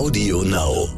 [0.00, 0.88] Audio Now.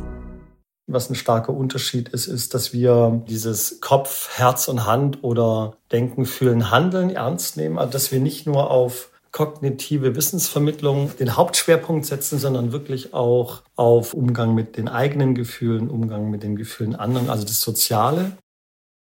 [0.86, 6.24] Was ein starker Unterschied ist, ist, dass wir dieses Kopf, Herz und Hand oder Denken,
[6.24, 7.80] Fühlen, Handeln ernst nehmen.
[7.80, 14.14] Also dass wir nicht nur auf kognitive Wissensvermittlung den Hauptschwerpunkt setzen, sondern wirklich auch auf
[14.14, 18.36] Umgang mit den eigenen Gefühlen, Umgang mit den Gefühlen anderen, also das Soziale.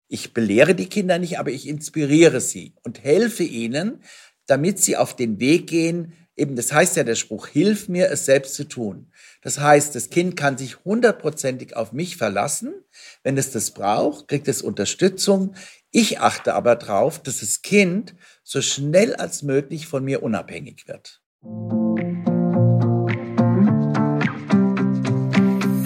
[0.09, 4.03] Ich belehre die Kinder nicht, aber ich inspiriere sie und helfe ihnen,
[4.45, 8.27] damit sie auf den Weg gehen, eben, das heißt ja der Spruch, hilf mir, es
[8.27, 9.11] selbst zu tun.
[9.43, 12.75] Das heißt, das Kind kann sich hundertprozentig auf mich verlassen.
[13.23, 15.55] Wenn es das braucht, kriegt es Unterstützung.
[15.91, 21.23] Ich achte aber darauf, dass das Kind so schnell als möglich von mir unabhängig wird.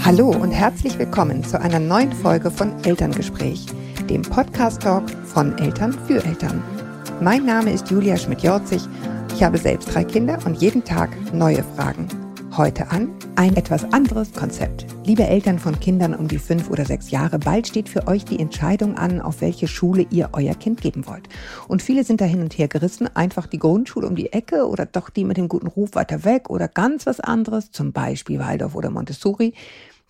[0.05, 3.67] Hallo und herzlich willkommen zu einer neuen Folge von Elterngespräch,
[4.09, 6.65] dem Podcast-Talk von Eltern für Eltern.
[7.21, 8.83] Mein Name ist Julia Schmidt-Jorzig.
[9.34, 12.09] Ich habe selbst drei Kinder und jeden Tag neue Fragen.
[12.57, 14.84] Heute an ein etwas anderes Konzept.
[15.07, 18.38] Liebe Eltern von Kindern um die fünf oder sechs Jahre, bald steht für euch die
[18.38, 21.29] Entscheidung an, auf welche Schule ihr euer Kind geben wollt.
[21.68, 24.85] Und viele sind da hin und her gerissen, einfach die Grundschule um die Ecke oder
[24.85, 28.74] doch die mit dem guten Ruf weiter weg oder ganz was anderes, zum Beispiel Waldorf
[28.74, 29.55] oder Montessori.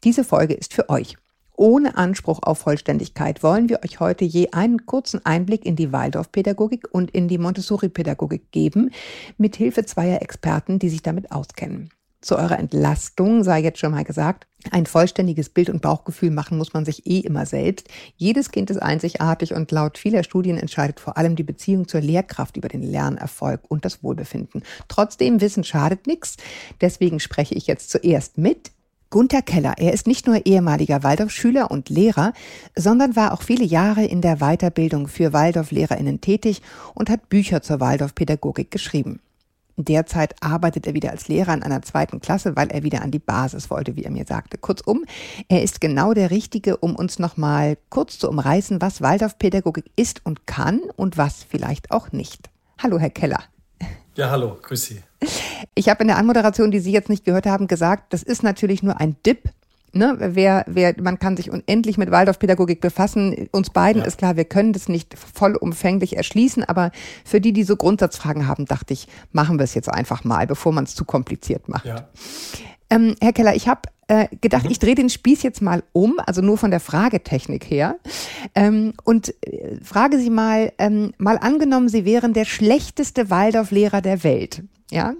[0.03, 1.17] Diese Folge ist für euch.
[1.61, 6.89] Ohne Anspruch auf Vollständigkeit wollen wir euch heute je einen kurzen Einblick in die Waldorfpädagogik
[6.91, 8.91] und in die Montessori-Pädagogik geben,
[9.37, 11.91] mit Hilfe zweier Experten, die sich damit auskennen.
[12.23, 16.73] Zu eurer Entlastung sei jetzt schon mal gesagt, ein vollständiges Bild und Bauchgefühl machen muss
[16.73, 17.89] man sich eh immer selbst.
[18.17, 22.57] Jedes Kind ist einzigartig und laut vieler Studien entscheidet vor allem die Beziehung zur Lehrkraft
[22.57, 24.63] über den Lernerfolg und das Wohlbefinden.
[24.89, 26.39] Trotzdem, Wissen schadet nichts.
[26.81, 28.71] Deswegen spreche ich jetzt zuerst mit
[29.13, 32.33] Gunther Keller, er ist nicht nur ehemaliger Waldorfschüler und Lehrer,
[32.77, 36.63] sondern war auch viele Jahre in der Weiterbildung für Waldorflehrerinnen tätig
[36.95, 39.19] und hat Bücher zur Waldorfpädagogik geschrieben.
[39.77, 43.19] Derzeit arbeitet er wieder als Lehrer in einer zweiten Klasse, weil er wieder an die
[43.19, 44.59] Basis wollte, wie er mir sagte.
[44.59, 45.05] Kurzum,
[45.49, 50.47] er ist genau der Richtige, um uns nochmal kurz zu umreißen, was Waldorfpädagogik ist und
[50.47, 52.49] kann und was vielleicht auch nicht.
[52.79, 53.43] Hallo, Herr Keller.
[54.17, 55.03] Ja, hallo, grüß Sie.
[55.75, 58.83] Ich habe in der Anmoderation, die Sie jetzt nicht gehört haben, gesagt, das ist natürlich
[58.83, 59.51] nur ein Dip.
[59.93, 63.49] Ne, wer, wer, man kann sich unendlich mit Waldorfpädagogik befassen.
[63.51, 64.07] Uns beiden ja.
[64.07, 66.93] ist klar, wir können das nicht vollumfänglich erschließen, aber
[67.25, 70.73] für die, die so Grundsatzfragen haben, dachte ich, machen wir es jetzt einfach mal, bevor
[70.73, 71.87] man es zu kompliziert macht.
[71.87, 72.09] Ja.
[72.91, 74.73] Ähm, Herr Keller, ich habe äh, gedacht, mhm.
[74.73, 77.97] ich drehe den Spieß jetzt mal um, also nur von der Fragetechnik her.
[78.57, 84.25] Ähm, und äh, frage Sie mal, ähm, mal angenommen, Sie wären der schlechteste Waldorflehrer der
[84.25, 84.65] Welt.
[84.91, 85.15] Ja,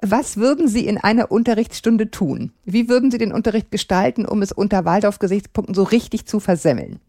[0.00, 2.52] was würden Sie in einer Unterrichtsstunde tun?
[2.64, 7.00] Wie würden Sie den Unterricht gestalten, um es unter Waldorf-Gesichtspunkten so richtig zu versemmeln?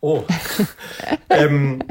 [0.00, 0.24] Oh,
[1.30, 1.84] ähm,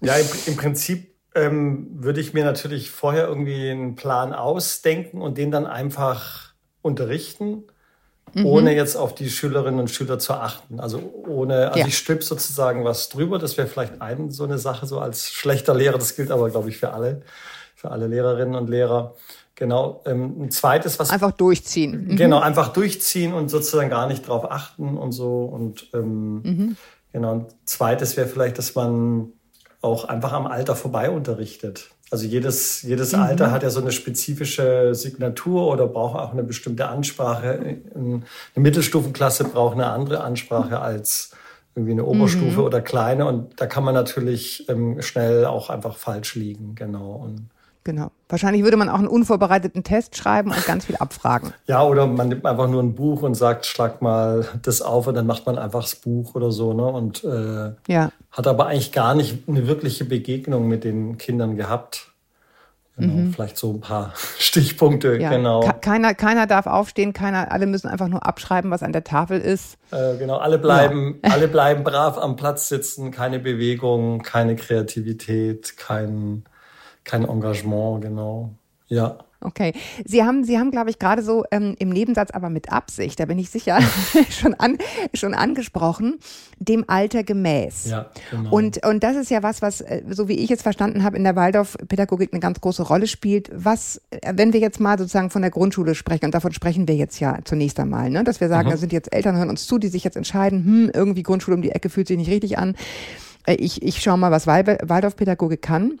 [0.00, 5.36] ja, im, im Prinzip ähm, würde ich mir natürlich vorher irgendwie einen Plan ausdenken und
[5.36, 6.53] den dann einfach
[6.84, 7.64] unterrichten,
[8.34, 8.46] mhm.
[8.46, 10.78] ohne jetzt auf die Schülerinnen und Schüler zu achten.
[10.80, 11.86] Also ohne, also ja.
[11.86, 13.38] ich stülp sozusagen was drüber.
[13.38, 15.98] Das wäre vielleicht ein so eine Sache so als schlechter Lehrer.
[15.98, 17.22] Das gilt aber glaube ich für alle
[17.74, 19.14] für alle Lehrerinnen und Lehrer.
[19.56, 20.02] Genau.
[20.06, 22.08] Ähm, ein zweites, was einfach durchziehen.
[22.08, 22.16] Mhm.
[22.16, 25.44] Genau, einfach durchziehen und sozusagen gar nicht drauf achten und so.
[25.44, 26.76] Und ähm, mhm.
[27.12, 27.32] genau.
[27.32, 29.32] Ein zweites wäre vielleicht, dass man
[29.80, 31.90] auch einfach am Alter vorbei unterrichtet.
[32.14, 33.22] Also jedes, jedes mhm.
[33.22, 37.78] Alter hat ja so eine spezifische Signatur oder braucht auch eine bestimmte Ansprache.
[37.92, 38.22] Eine
[38.54, 41.32] Mittelstufenklasse braucht eine andere Ansprache als
[41.74, 42.66] irgendwie eine Oberstufe mhm.
[42.66, 43.26] oder kleine.
[43.26, 46.76] Und da kann man natürlich ähm, schnell auch einfach falsch liegen.
[46.76, 47.14] Genau.
[47.14, 47.48] Und
[47.84, 48.10] Genau.
[48.30, 51.52] Wahrscheinlich würde man auch einen unvorbereiteten Test schreiben und ganz viel abfragen.
[51.66, 55.14] Ja, oder man nimmt einfach nur ein Buch und sagt, schlag mal das auf und
[55.14, 56.84] dann macht man einfach das Buch oder so, ne?
[56.84, 58.10] Und äh, ja.
[58.30, 62.10] hat aber eigentlich gar nicht eine wirkliche Begegnung mit den Kindern gehabt.
[62.96, 63.32] Genau, mhm.
[63.32, 65.30] Vielleicht so ein paar Stichpunkte, ja.
[65.30, 65.60] genau.
[65.80, 69.78] keiner, keiner darf aufstehen, keiner, alle müssen einfach nur abschreiben, was an der Tafel ist.
[69.90, 71.32] Äh, genau, alle bleiben, ja.
[71.32, 76.44] alle bleiben brav am Platz sitzen, keine Bewegung, keine Kreativität, kein
[77.04, 78.50] kein Engagement, genau.
[78.86, 79.18] Ja.
[79.44, 79.74] Okay.
[80.06, 83.26] Sie haben, Sie haben, glaube ich, gerade so ähm, im Nebensatz, aber mit Absicht, da
[83.26, 83.78] bin ich sicher,
[84.30, 84.78] schon, an,
[85.12, 86.18] schon angesprochen,
[86.58, 87.90] dem Alter gemäß.
[87.90, 88.50] Ja, genau.
[88.50, 91.24] Und, und das ist ja was, was, äh, so wie ich es verstanden habe, in
[91.24, 93.50] der Waldorf-Pädagogik eine ganz große Rolle spielt.
[93.54, 96.96] Was, äh, wenn wir jetzt mal sozusagen von der Grundschule sprechen, und davon sprechen wir
[96.96, 98.72] jetzt ja zunächst einmal, ne, dass wir sagen, mhm.
[98.72, 101.62] da sind jetzt Eltern, hören uns zu, die sich jetzt entscheiden, hm, irgendwie Grundschule um
[101.62, 102.76] die Ecke fühlt sich nicht richtig an.
[103.46, 105.98] Äh, ich, ich schaue mal, was Waldorf-Pädagogik kann.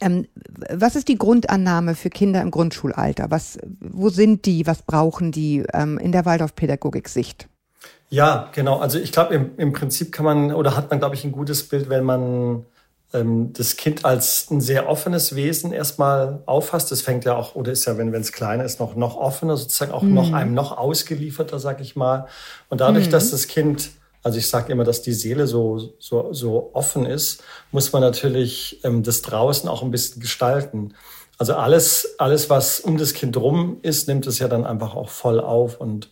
[0.00, 0.26] Ähm,
[0.70, 3.30] was ist die Grundannahme für Kinder im Grundschulalter?
[3.30, 4.66] Was, wo sind die?
[4.66, 7.48] Was brauchen die ähm, in der Waldorfpädagogik-Sicht?
[8.08, 8.78] Ja, genau.
[8.78, 11.68] Also ich glaube, im, im Prinzip kann man oder hat man, glaube ich, ein gutes
[11.68, 12.64] Bild, wenn man
[13.12, 16.90] ähm, das Kind als ein sehr offenes Wesen erstmal auffasst.
[16.90, 19.92] Das fängt ja auch, oder ist ja, wenn es kleiner ist, noch, noch offener, sozusagen
[19.92, 20.14] auch mhm.
[20.14, 22.26] noch einem noch ausgelieferter, sag ich mal.
[22.68, 23.10] Und dadurch, mhm.
[23.10, 23.90] dass das Kind
[24.22, 28.80] also ich sage immer, dass die Seele so, so, so offen ist, muss man natürlich
[28.84, 30.94] ähm, das draußen auch ein bisschen gestalten.
[31.38, 35.08] Also alles, alles, was um das Kind rum ist, nimmt es ja dann einfach auch
[35.08, 35.80] voll auf.
[35.80, 36.10] Und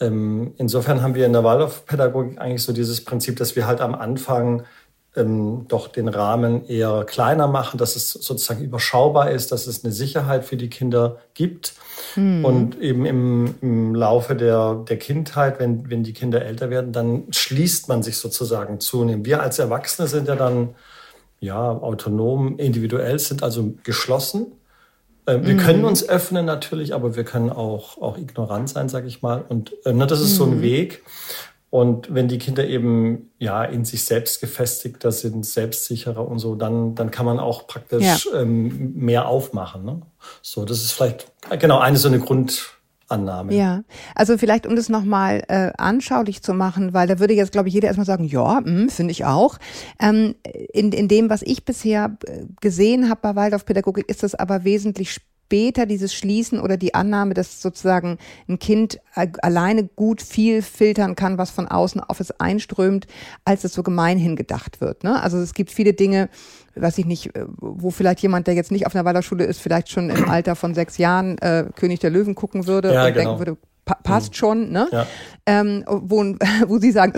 [0.00, 3.94] ähm, insofern haben wir in der Waldorfpädagogik eigentlich so dieses Prinzip, dass wir halt am
[3.96, 4.64] Anfang
[5.18, 9.92] ähm, doch den Rahmen eher kleiner machen, dass es sozusagen überschaubar ist, dass es eine
[9.92, 11.74] Sicherheit für die Kinder gibt.
[12.16, 12.44] Mhm.
[12.44, 17.24] Und eben im, im Laufe der, der Kindheit, wenn, wenn die Kinder älter werden, dann
[17.30, 19.26] schließt man sich sozusagen zunehmend.
[19.26, 20.70] Wir als Erwachsene sind ja dann
[21.40, 24.46] ja autonom, individuell, sind also geschlossen.
[25.26, 25.58] Äh, wir mhm.
[25.58, 29.44] können uns öffnen natürlich, aber wir können auch, auch ignorant sein, sage ich mal.
[29.48, 30.62] Und äh, ne, das ist so ein mhm.
[30.62, 31.02] Weg.
[31.70, 36.94] Und wenn die Kinder eben ja in sich selbst gefestigter sind, selbstsicherer und so, dann,
[36.94, 38.40] dann kann man auch praktisch ja.
[38.40, 39.84] ähm, mehr aufmachen.
[39.84, 40.00] Ne?
[40.40, 43.54] So, das ist vielleicht genau eine so eine Grundannahme.
[43.54, 43.82] Ja,
[44.14, 47.74] also vielleicht um das nochmal äh, anschaulich zu machen, weil da würde jetzt, glaube ich,
[47.74, 49.58] jeder erstmal sagen, ja, hm, finde ich auch.
[50.00, 50.36] Ähm,
[50.72, 55.12] in, in dem, was ich bisher äh, gesehen habe bei Waldorfpädagogik, ist das aber wesentlich
[55.12, 58.18] später dieses Schließen oder die Annahme, dass sozusagen
[58.48, 63.06] ein Kind alleine gut viel filtern kann, was von außen auf es einströmt,
[63.44, 65.04] als es so gemeinhin gedacht wird.
[65.04, 65.20] Ne?
[65.22, 66.28] Also es gibt viele Dinge,
[66.74, 69.90] weiß ich nicht, äh, wo vielleicht jemand, der jetzt nicht auf einer Waldorfschule ist, vielleicht
[69.90, 73.24] schon im Alter von sechs Jahren äh, König der Löwen gucken würde ja, und genau.
[73.24, 74.34] denken würde, pa passt mhm.
[74.34, 74.88] schon, ne?
[74.92, 75.06] Ja.
[75.46, 76.22] Ähm, wo,
[76.66, 77.14] wo sie sagen,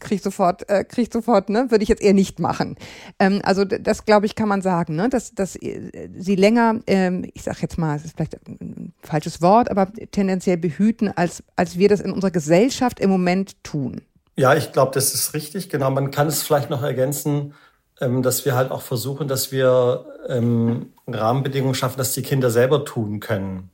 [0.00, 2.76] krieg sofort, äh, krieg sofort, ne, würde ich jetzt eher nicht machen.
[3.18, 7.28] Ähm, also das glaube ich kann man sagen, ne, dass, dass äh, sie länger, ähm,
[7.34, 11.78] ich sage jetzt mal, es ist vielleicht ein falsches Wort, aber tendenziell behüten, als als
[11.78, 14.00] wir das in unserer Gesellschaft im Moment tun.
[14.36, 15.68] Ja, ich glaube, das ist richtig.
[15.68, 17.54] Genau, man kann es vielleicht noch ergänzen,
[18.00, 22.84] ähm, dass wir halt auch versuchen, dass wir ähm, Rahmenbedingungen schaffen, dass die Kinder selber
[22.84, 23.70] tun können.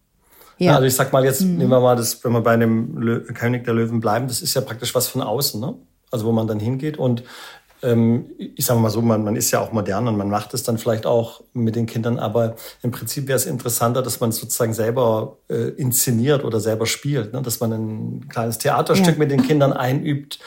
[0.59, 0.77] Ja.
[0.77, 1.59] Also ich sag mal jetzt, mhm.
[1.59, 4.55] nehmen wir mal das, wenn wir bei dem Lö König der Löwen bleiben, das ist
[4.55, 5.75] ja praktisch was von außen, ne?
[6.15, 7.25] Also wo man dann hingeht und
[7.85, 10.63] ähm, ich sage mal so, man, man ist ja auch modern und man macht es
[10.63, 14.73] dann vielleicht auch mit den Kindern, aber im Prinzip wäre es interessanter, dass man sozusagen
[14.73, 17.43] selber äh, inszeniert oder selber spielt, ne?
[17.43, 19.19] dass man ein kleines Theaterstück ja.
[19.19, 20.39] mit den Kindern einübt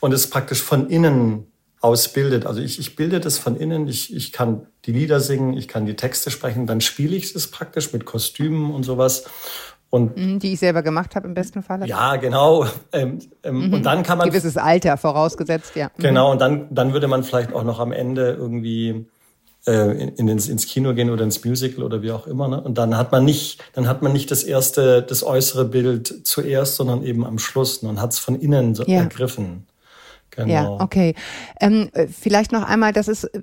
[0.00, 1.46] und es praktisch von innen
[1.80, 2.46] ausbildet.
[2.46, 5.84] Also ich, ich bilde das von innen, ich, ich kann die Lieder singen, ich kann
[5.84, 9.24] die Texte sprechen, dann spiele ich es praktisch mit Kostümen und sowas.
[9.94, 11.86] Und mhm, die ich selber gemacht habe im besten Falle.
[11.86, 12.66] Ja, genau.
[12.90, 13.74] Ähm, ähm, mhm.
[13.74, 14.28] Und dann kann man.
[14.28, 15.86] Gewisses Alter vorausgesetzt, ja.
[15.96, 16.02] Mhm.
[16.02, 19.06] Genau, und dann, dann würde man vielleicht auch noch am Ende irgendwie
[19.68, 22.48] äh, in, in ins, ins Kino gehen oder ins Musical oder wie auch immer.
[22.48, 22.60] Ne?
[22.60, 26.74] Und dann hat man nicht, dann hat man nicht das erste, das äußere Bild zuerst,
[26.74, 27.82] sondern eben am Schluss.
[27.82, 28.98] Man hat es von innen so ja.
[28.98, 29.64] ergriffen.
[30.36, 30.52] Genau.
[30.52, 31.14] Ja, okay.
[31.60, 33.40] Ähm, äh, vielleicht noch einmal, das ist äh,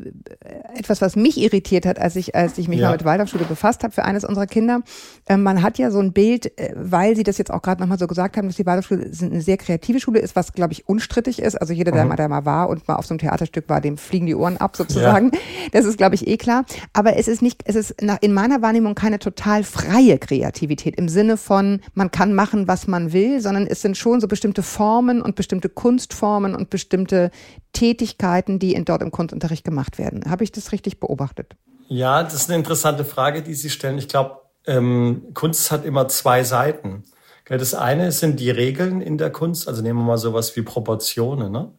[0.76, 2.88] etwas, was mich irritiert hat, als ich, als ich mich ja.
[2.88, 4.82] mal mit Waldorfschule befasst habe für eines unserer Kinder.
[5.28, 7.98] Ähm, man hat ja so ein Bild, äh, weil Sie das jetzt auch gerade nochmal
[7.98, 11.42] so gesagt haben, dass die Waldorfschule eine sehr kreative Schule ist, was, glaube ich, unstrittig
[11.42, 11.56] ist.
[11.56, 12.10] Also jeder, der mhm.
[12.10, 14.58] mal da mal war und mal auf so einem Theaterstück war, dem fliegen die Ohren
[14.58, 15.32] ab sozusagen.
[15.34, 15.40] Ja.
[15.72, 16.66] Das ist, glaube ich, eh klar.
[16.92, 21.08] Aber es ist nicht, es ist nach, in meiner Wahrnehmung keine total freie Kreativität im
[21.08, 25.22] Sinne von, man kann machen, was man will, sondern es sind schon so bestimmte Formen
[25.22, 27.32] und bestimmte Kunstformen und bestimmte bestimmte
[27.74, 30.30] Tätigkeiten, die in, dort im Kunstunterricht gemacht werden.
[30.30, 31.56] Habe ich das richtig beobachtet?
[31.88, 33.98] Ja, das ist eine interessante Frage, die Sie stellen.
[33.98, 37.04] Ich glaube, ähm, Kunst hat immer zwei Seiten.
[37.48, 41.52] Das eine sind die Regeln in der Kunst, also nehmen wir mal sowas wie Proportionen.
[41.52, 41.72] Ne?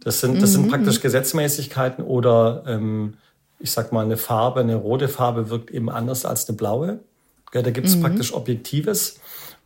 [0.00, 0.70] Das sind, das sind mhm.
[0.70, 3.14] praktisch Gesetzmäßigkeiten oder ähm,
[3.60, 7.00] ich sag mal, eine Farbe, eine rote Farbe wirkt eben anders als eine blaue.
[7.52, 8.00] da gibt es mhm.
[8.00, 9.20] praktisch Objektives.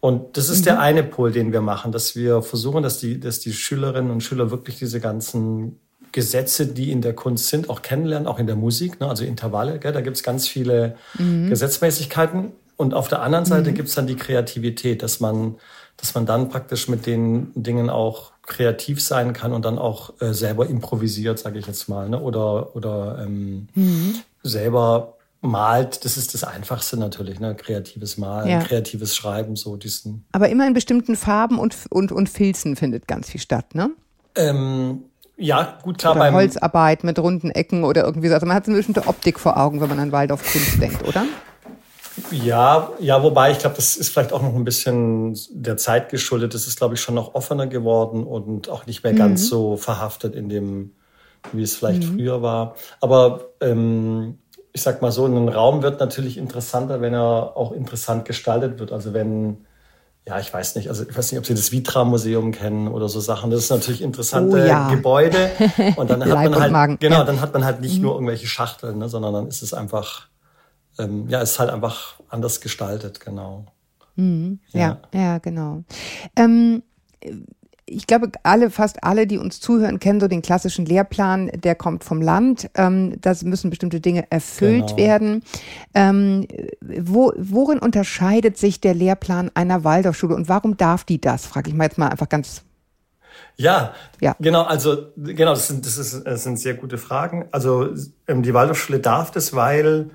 [0.04, 0.64] Und das ist mhm.
[0.64, 4.20] der eine Pol, den wir machen, dass wir versuchen, dass die, dass die Schülerinnen und
[4.20, 5.80] Schüler wirklich diese ganzen
[6.12, 9.08] Gesetze, die in der Kunst sind, auch kennenlernen, auch in der Musik, ne?
[9.08, 9.78] also Intervalle.
[9.78, 9.92] Gell?
[9.94, 11.48] Da gibt es ganz viele mhm.
[11.48, 12.52] Gesetzmäßigkeiten.
[12.76, 13.76] Und auf der anderen Seite mhm.
[13.76, 15.54] gibt es dann die Kreativität, dass man,
[15.96, 20.34] dass man dann praktisch mit den Dingen auch kreativ sein kann und dann auch äh,
[20.34, 22.20] selber improvisiert, sage ich jetzt mal, ne?
[22.20, 24.16] oder oder ähm, mhm.
[24.42, 25.13] selber
[25.44, 27.54] malt, das ist das Einfachste natürlich, ne?
[27.54, 28.58] kreatives Malen, ja.
[28.60, 30.24] kreatives Schreiben, so diesen.
[30.32, 33.90] Aber immer in bestimmten Farben und, und, und Filzen findet ganz viel statt, ne?
[34.36, 35.04] Ähm,
[35.36, 36.12] ja, gut, klar.
[36.12, 38.34] Oder beim Holzarbeit mit runden Ecken oder irgendwie so.
[38.34, 41.06] Also man hat eine bestimmte Optik vor Augen, wenn man an Wald auf Kunst denkt,
[41.06, 41.24] oder?
[42.30, 46.54] Ja, ja, wobei ich glaube, das ist vielleicht auch noch ein bisschen der Zeit geschuldet.
[46.54, 49.18] Das ist, glaube ich, schon noch offener geworden und auch nicht mehr mhm.
[49.18, 50.92] ganz so verhaftet in dem,
[51.52, 52.16] wie es vielleicht mhm.
[52.16, 52.76] früher war.
[53.00, 54.38] Aber ähm,
[54.74, 58.90] ich sag mal so, ein Raum wird natürlich interessanter, wenn er auch interessant gestaltet wird.
[58.90, 59.64] Also wenn,
[60.26, 63.20] ja, ich weiß nicht, also ich weiß nicht, ob Sie das Vitra-Museum kennen oder so
[63.20, 63.52] Sachen.
[63.52, 64.90] Das ist natürlich interessante Oh ja.
[64.90, 65.52] Gebäude.
[65.96, 67.24] Und dann hat man halt, Magen, genau, ja.
[67.24, 70.26] dann hat man halt nicht nur irgendwelche Schachteln, ne, sondern dann ist es einfach,
[70.98, 73.66] ähm, ja, ist halt einfach anders gestaltet, genau.
[74.72, 75.84] Ja, ja, genau.
[76.34, 76.82] Ähm,
[77.86, 82.02] ich glaube, alle, fast alle, die uns zuhören, kennen so den klassischen Lehrplan, der kommt
[82.04, 82.70] vom Land.
[82.74, 84.96] Ähm, da müssen bestimmte Dinge erfüllt Genau.
[84.96, 85.42] werden.
[85.92, 86.46] Ähm,
[86.80, 91.46] wo, worin unterscheidet sich der Lehrplan einer Waldorfschule und warum darf die das?
[91.46, 92.62] Frage ich mal jetzt mal einfach ganz.
[93.56, 94.34] Ja, Ja.
[94.40, 97.46] genau, also genau, das sind, das, ist, das sind sehr gute Fragen.
[97.52, 97.90] Also
[98.26, 100.10] ähm, die Waldorfschule darf das, weil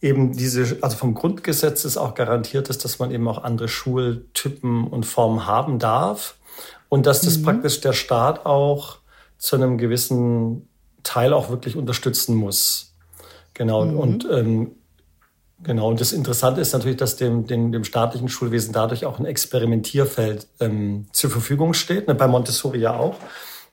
[0.00, 4.86] eben diese, also vom Grundgesetz ist auch garantiert ist, dass man eben auch andere Schultypen
[4.86, 6.36] und Formen haben darf
[6.88, 8.98] und dass das praktisch der Staat auch
[9.38, 10.68] zu einem gewissen
[11.02, 12.94] Teil auch wirklich unterstützen muss.
[13.52, 14.72] Genau, und ähm,
[15.64, 19.24] Genau, und das Interessante ist natürlich, dass dem, dem, dem staatlichen Schulwesen dadurch auch ein
[19.24, 23.16] Experimentierfeld ähm, zur Verfügung steht, ne, bei Montessori ja auch.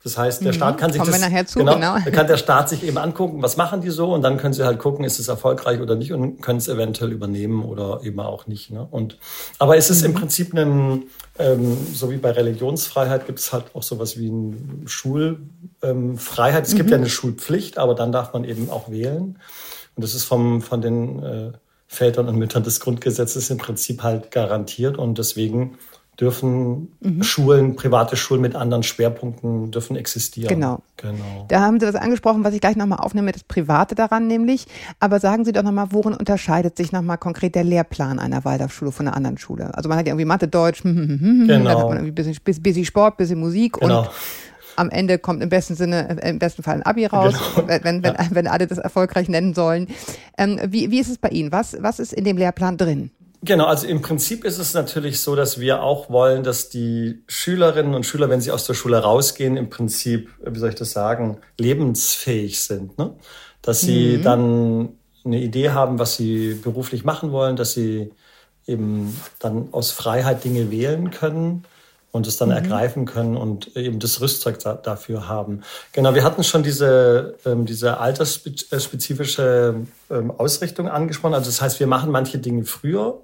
[0.03, 1.97] Das heißt, der Staat kann sich das, zu, genau, genau.
[2.11, 4.79] kann der Staat sich eben angucken, was machen die so, und dann können sie halt
[4.79, 8.71] gucken, ist es erfolgreich oder nicht, und können es eventuell übernemen oder eben auch nicht.
[8.71, 8.87] Ne?
[8.89, 9.19] Und,
[9.59, 11.03] aber es ist im Prinzip ein,
[11.37, 15.43] ähm, so wie bei Religionsfreiheit gibt es halt auch sowas wie eine Schulfreiheit.
[15.83, 19.37] Ähm, es gibt ja eine Schulpflicht, aber dann darf man eben auch wählen.
[19.95, 21.51] Und das ist vom, von den äh,
[21.87, 24.97] Vätern und Müttern des Grundgesetzes im Prinzip halt garantiert.
[24.97, 25.77] Und deswegen
[26.21, 26.89] dürfen
[27.21, 30.49] Schulen, private Schulen mit anderen Schwerpunkten dürfen existieren.
[30.49, 30.83] Genau.
[30.97, 31.45] Genau.
[31.47, 34.67] Da haben Sie was angesprochen, was ich gleich nochmal aufnehme, das Private daran nämlich.
[34.99, 39.07] Aber sagen Sie doch nochmal, worin unterscheidet sich nochmal konkret der Lehrplan einer Waldorfschule von
[39.07, 39.75] einer anderen Schule?
[39.75, 41.79] Also man hat ja irgendwie Mathe, Deutsch, hm, hm, hm, hm, dann Genau.
[41.79, 44.01] hat man irgendwie ein bisschen, bisschen Sport, bisschen Musik Genau.
[44.01, 44.09] und
[44.75, 47.67] am Ende kommt im besten Sinne, äh, im besten Fall ein Abi raus, Genau.
[47.83, 49.87] wenn, wenn, wenn alle das erfolgreich nennen sollen.
[50.37, 51.51] Ähm, wie, wie ist es bei Ihnen?
[51.51, 53.09] Was, was ist in dem Lehrplan drin?
[53.43, 57.95] Genau, also im Prinzip ist es natürlich so, dass wir auch wollen, dass die Schülerinnen
[57.95, 61.39] und Schüler, wenn sie aus der Schule rausgehen, im Prinzip, wie soll ich das sagen,
[61.57, 62.99] lebensfähig sind.
[62.99, 63.15] Ne?
[63.63, 64.89] Dass sie dann
[65.25, 68.11] eine Idee haben, was sie beruflich machen wollen, dass sie
[68.67, 71.65] eben dann aus Freiheit Dinge wählen können
[72.11, 75.61] und es dann ergreifen können und eben das Rüstzeug da, dafür haben.
[75.93, 79.75] Genau, wir hatten schon diese, ähm, diese altersspezifische
[80.09, 81.33] ähm, Ausrichtung angesprochen.
[81.33, 83.21] Also das heißt, wir machen manche Dinge früher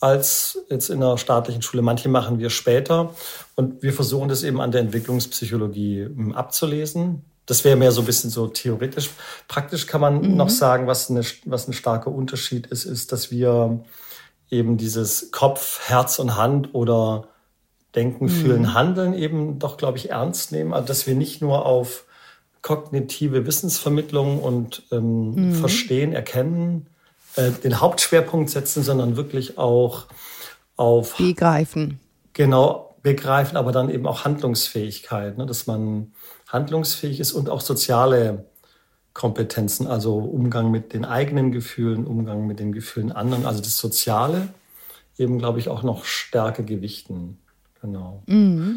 [0.00, 1.82] als jetzt in der staatlichen Schule.
[1.82, 3.14] Manche machen wir später
[3.54, 7.24] und wir versuchen das eben an der Entwicklungspsychologie ähm, abzulesen.
[7.46, 9.10] Das wäre mehr so ein bisschen so theoretisch.
[9.48, 13.80] Praktisch kann man noch sagen, was, eine, was ein starker Unterschied ist, ist, dass wir
[14.48, 17.28] eben dieses Kopf, Herz und Hand oder
[17.94, 20.72] Denken, Fühlen, Handeln eben doch, glaube ich, ernst nehmen.
[20.72, 22.04] Also dass wir nicht nur auf
[22.62, 26.86] kognitive Wissensvermittlung und ähm, Verstehen, Erkennen
[27.36, 30.06] äh, den Hauptschwerpunkt setzen, sondern wirklich auch
[30.76, 32.00] auf Begreifen.
[32.32, 35.44] genau begreifen, aber dann eben auch Handlungsfähigkeit, ne?
[35.44, 36.12] dass man
[36.48, 38.46] handlungsfähig ist und auch soziale
[39.12, 44.48] Kompetenzen, also Umgang mit den eigenen Gefühlen, Umgang mit den Gefühlen anderen, also das Soziale
[45.18, 47.38] eben, glaube ich, auch noch stärker gewichten.
[47.82, 48.22] Genau.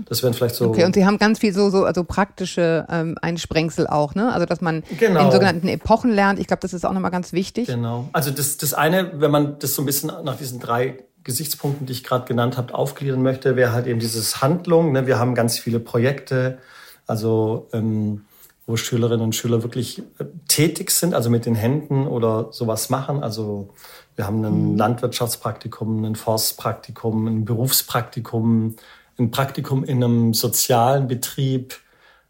[0.09, 0.69] Das wären vielleicht so.
[0.69, 4.33] Okay, und Sie haben ganz viel so, so also praktische ähm, Einsprengsel auch, ne?
[4.33, 5.25] Also dass man Genau.
[5.25, 6.39] in sogenannten Epochen lernt.
[6.39, 7.67] Ich glaube, das ist auch nochmal ganz wichtig.
[7.67, 8.09] Genau.
[8.13, 11.93] Also das, das eine, wenn man das so ein bisschen nach diesen drei Gesichtspunkten, die
[11.93, 14.91] ich gerade genannt habe, aufgliedern möchte, wäre halt eben dieses Handlung.
[14.91, 15.05] Ne?
[15.05, 16.57] Wir haben ganz viele Projekte,
[17.05, 18.25] also ähm,
[18.65, 23.21] wo Schülerinnen und Schüler wirklich äh, tätig sind, also mit den Händen oder sowas machen.
[23.21, 23.69] Also
[24.15, 28.75] wir haben ein Landwirtschaftspraktikum, ein Forstpraktikum, ein Berufspraktikum,
[29.17, 31.75] ein Praktikum in einem sozialen Betrieb.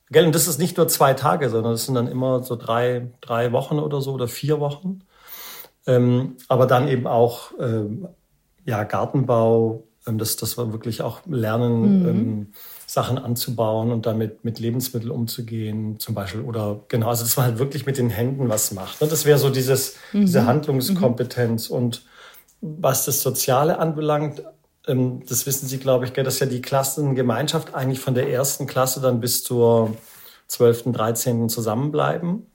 [0.10, 0.26] Gell?
[0.26, 3.52] Und das ist nicht nur zwei Tage, sondern das sind dann immer so drei, drei
[3.52, 5.02] Wochen oder so oder vier Wochen.
[5.88, 8.08] Ähm, aber dann eben auch ähm,
[8.66, 12.54] ja, Gartenbau, ähm, dass, dass wir wirklich auch lernen, ähm,
[12.88, 16.42] Sachen anzubauen und damit mit Lebensmitteln umzugehen, zum Beispiel.
[16.42, 19.02] Oder genau, also dass man halt wirklich mit den Händen was macht.
[19.02, 19.08] Ne?
[19.08, 21.68] Das wäre so dieses, diese Handlungskompetenz.
[21.68, 22.04] Und
[22.62, 24.44] was das Soziale anbelangt,
[24.88, 28.68] ähm, das wissen Sie, glaube ich, gell, dass ja die Klassengemeinschaft eigentlich von der ersten
[28.68, 29.96] Klasse dann bis zur
[30.48, 31.50] 12., 13.
[31.50, 32.46] zusammenbleiben.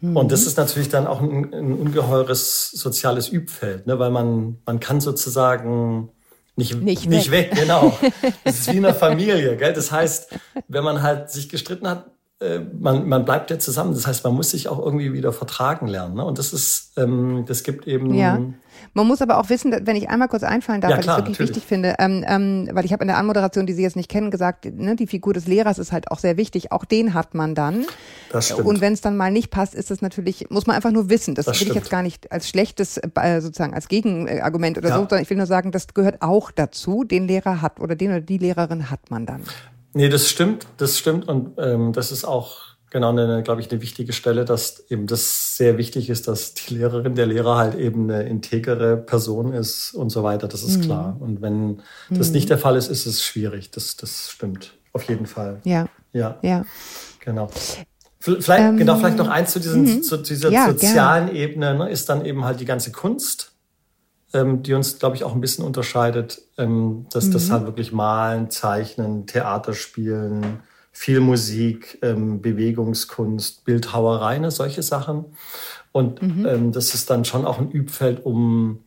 [0.00, 3.98] Und das ist natürlich dann auch ein, ein ungeheures soziales Übfeld, ne?
[3.98, 6.10] weil man, man kann sozusagen
[6.56, 7.52] nicht, Nicht nicht weg.
[7.54, 7.98] genau.
[8.44, 9.56] Das ist wie in einer Familie.
[9.56, 9.72] Gell?
[9.72, 10.30] Das heißt,
[10.68, 12.06] wenn man halt sich gestritten hat,
[12.40, 13.94] äh, man, man bleibt ja zusammen.
[13.94, 16.14] Das heißt, man muss sich auch irgendwie wieder vertragen lernen.
[16.14, 16.24] Ne?
[16.24, 18.14] Und das ist, ähm, das gibt eben.
[18.14, 18.40] Ja.
[18.92, 21.16] Man muss aber auch wissen, wenn ich einmal kurz einfallen darf, ja, weil ich es
[21.16, 21.56] wirklich natürlich.
[21.56, 24.30] wichtig finde, ähm, ähm, weil ich habe in der Anmoderation, die Sie jetzt nicht kennen,
[24.30, 26.72] gesagt, ne, die Figur des Lehrers ist halt auch sehr wichtig.
[26.72, 27.86] Auch den hat man dann.
[28.30, 28.66] Das stimmt.
[28.66, 31.34] Und wenn es dann mal nicht passt, ist es natürlich, muss man einfach nur wissen.
[31.34, 31.70] Das, das will stimmt.
[31.70, 34.94] ich jetzt gar nicht als schlechtes, äh, sozusagen als Gegenargument oder ja.
[34.94, 37.04] so, sondern ich will nur sagen, das gehört auch dazu.
[37.04, 39.42] Den Lehrer hat oder den oder die Lehrerin hat man dann.
[39.92, 43.82] Nee, das stimmt, das stimmt und ähm, das ist auch genau eine, glaube ich, eine
[43.82, 48.08] wichtige Stelle, dass eben das sehr wichtig ist, dass die Lehrerin, der Lehrer halt eben
[48.08, 50.46] eine integere Person ist und so weiter.
[50.46, 50.82] Das ist mhm.
[50.82, 51.16] klar.
[51.18, 51.80] Und wenn mhm.
[52.10, 53.72] das nicht der Fall ist, ist es schwierig.
[53.72, 55.60] Das, das stimmt auf jeden Fall.
[55.64, 55.88] Ja.
[56.12, 56.38] Ja.
[56.42, 56.64] Ja.
[57.18, 57.50] Genau.
[58.20, 60.02] Vielleicht, ähm, genau, vielleicht noch eins zu, diesen, mhm.
[60.04, 61.38] zu dieser ja, sozialen gerne.
[61.38, 63.50] Ebene, ne, ist dann eben halt die ganze Kunst
[64.32, 67.32] ähm, die uns, glaube ich, auch ein bisschen unterscheidet, ähm, dass mhm.
[67.32, 70.60] das halt wirklich Malen, Zeichnen, Theater spielen,
[70.96, 75.26] viel Musik, ähm, Bewegungskunst, Bildhauerei, ne, solche Sachen.
[75.92, 76.46] Und mhm.
[76.46, 78.78] ähm, das ist dann schon auch ein Übfeld, um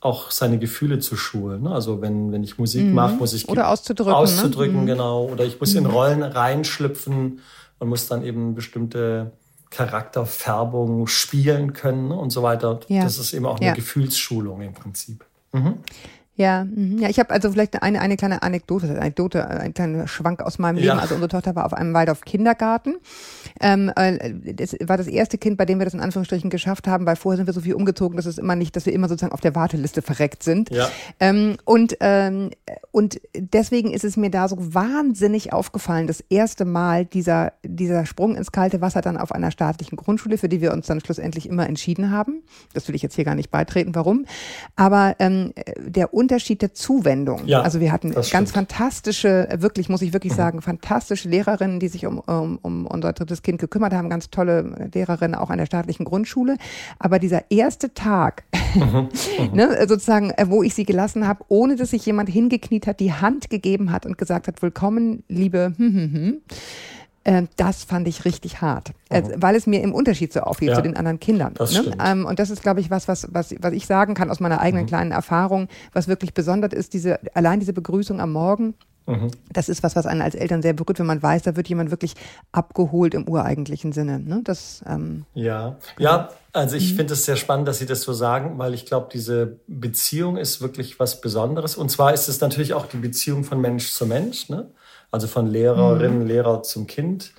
[0.00, 1.64] auch seine Gefühle zu schulen.
[1.64, 1.72] Ne?
[1.72, 2.94] Also wenn, wenn ich Musik mhm.
[2.94, 4.92] mache, muss ich oder auszudrücken, auszudrücken ne?
[4.92, 5.24] genau.
[5.24, 5.90] Oder ich muss in mhm.
[5.90, 7.40] Rollen reinschlüpfen
[7.80, 9.32] und muss dann eben bestimmte
[9.70, 12.80] Charakterfärbung spielen können und so weiter.
[12.86, 13.02] Ja.
[13.02, 13.74] Das ist eben auch eine ja.
[13.74, 15.24] Gefühlsschulung im Prinzip.
[15.52, 15.74] Mhm.
[16.38, 16.98] Ja, mhm.
[16.98, 20.76] ja, ich habe also vielleicht eine, eine kleine Anekdote, Anekdote, ein kleiner Schwank aus meinem
[20.76, 20.86] Leben.
[20.86, 20.98] Ja.
[20.98, 22.94] Also unsere Tochter war auf einem Waldorf Kindergarten.
[23.60, 27.06] Ähm, äh, das war das erste Kind, bei dem wir das in Anführungsstrichen geschafft haben,
[27.06, 29.32] weil vorher sind wir so viel umgezogen, dass es immer nicht, dass wir immer sozusagen
[29.32, 30.70] auf der Warteliste verreckt sind.
[30.70, 30.88] Ja.
[31.18, 32.50] Ähm, und ähm,
[32.92, 38.36] und deswegen ist es mir da so wahnsinnig aufgefallen, das erste Mal dieser dieser Sprung
[38.36, 41.68] ins kalte Wasser dann auf einer staatlichen Grundschule, für die wir uns dann schlussendlich immer
[41.68, 42.42] entschieden haben.
[42.74, 44.24] Das will ich jetzt hier gar nicht beitreten, warum.
[44.76, 47.46] Aber ähm, der Unterschied der Zuwendung.
[47.46, 48.50] Ja, also wir hatten ganz stimmt.
[48.50, 50.36] fantastische, wirklich, muss ich wirklich mhm.
[50.36, 54.90] sagen, fantastische Lehrerinnen, die sich um, um, um unser drittes Kind gekümmert haben, ganz tolle
[54.92, 56.58] Lehrerinnen auch an der staatlichen Grundschule.
[56.98, 58.44] Aber dieser erste Tag,
[58.74, 59.08] mhm.
[59.38, 59.50] Mhm.
[59.54, 63.14] ne, sozusagen, äh, wo ich sie gelassen habe, ohne dass sich jemand hingekniet hat, die
[63.14, 66.40] Hand gegeben hat und gesagt hat, willkommen, liebe, hm, hm, hm,
[67.56, 70.82] das fand ich richtig hart, äh, weil es mir im Unterschied so aufgeht ja, zu
[70.82, 71.54] den anderen Kindern.
[71.58, 71.96] Ne?
[72.02, 74.60] Ähm, und das ist, glaube ich, was, was, was, was ich sagen kann aus meiner
[74.60, 74.88] eigenen mhm.
[74.88, 78.74] kleinen Erfahrung, was wirklich besonders ist, diese, allein diese Begrüßung am Morgen.
[79.08, 79.30] Mhm.
[79.52, 81.90] Das ist was, was einen als Eltern sehr berührt, wenn man weiß, da wird jemand
[81.90, 82.14] wirklich
[82.52, 84.18] abgeholt im ureigentlichen Sinne.
[84.18, 84.42] Ne?
[84.44, 86.96] Das, ähm, ja, ja, also ich mhm.
[86.96, 90.60] finde es sehr spannend, dass Sie das so sagen, weil ich glaube, diese Beziehung ist
[90.60, 91.76] wirklich was Besonderes.
[91.76, 94.50] Und zwar ist es natürlich auch die Beziehung von Mensch zu Mensch.
[94.50, 94.70] Ne?
[95.10, 96.26] Also von Lehrerinnen, mhm.
[96.26, 97.32] Lehrer zum Kind,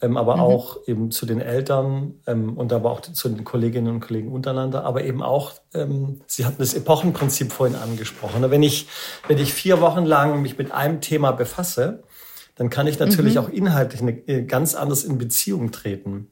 [0.00, 0.42] ähm, aber mhm.
[0.42, 4.84] auch eben zu den Eltern ähm, und aber auch zu den Kolleginnen und Kollegen untereinander,
[4.84, 8.48] aber eben auch, ähm, Sie hatten das Epochenprinzip vorhin angesprochen.
[8.50, 8.88] Wenn ich,
[9.26, 12.04] wenn ich vier Wochen lang mich mit einem Thema befasse,
[12.54, 13.40] dann kann ich natürlich mhm.
[13.40, 16.30] auch inhaltlich eine, äh, ganz anders in Beziehung treten.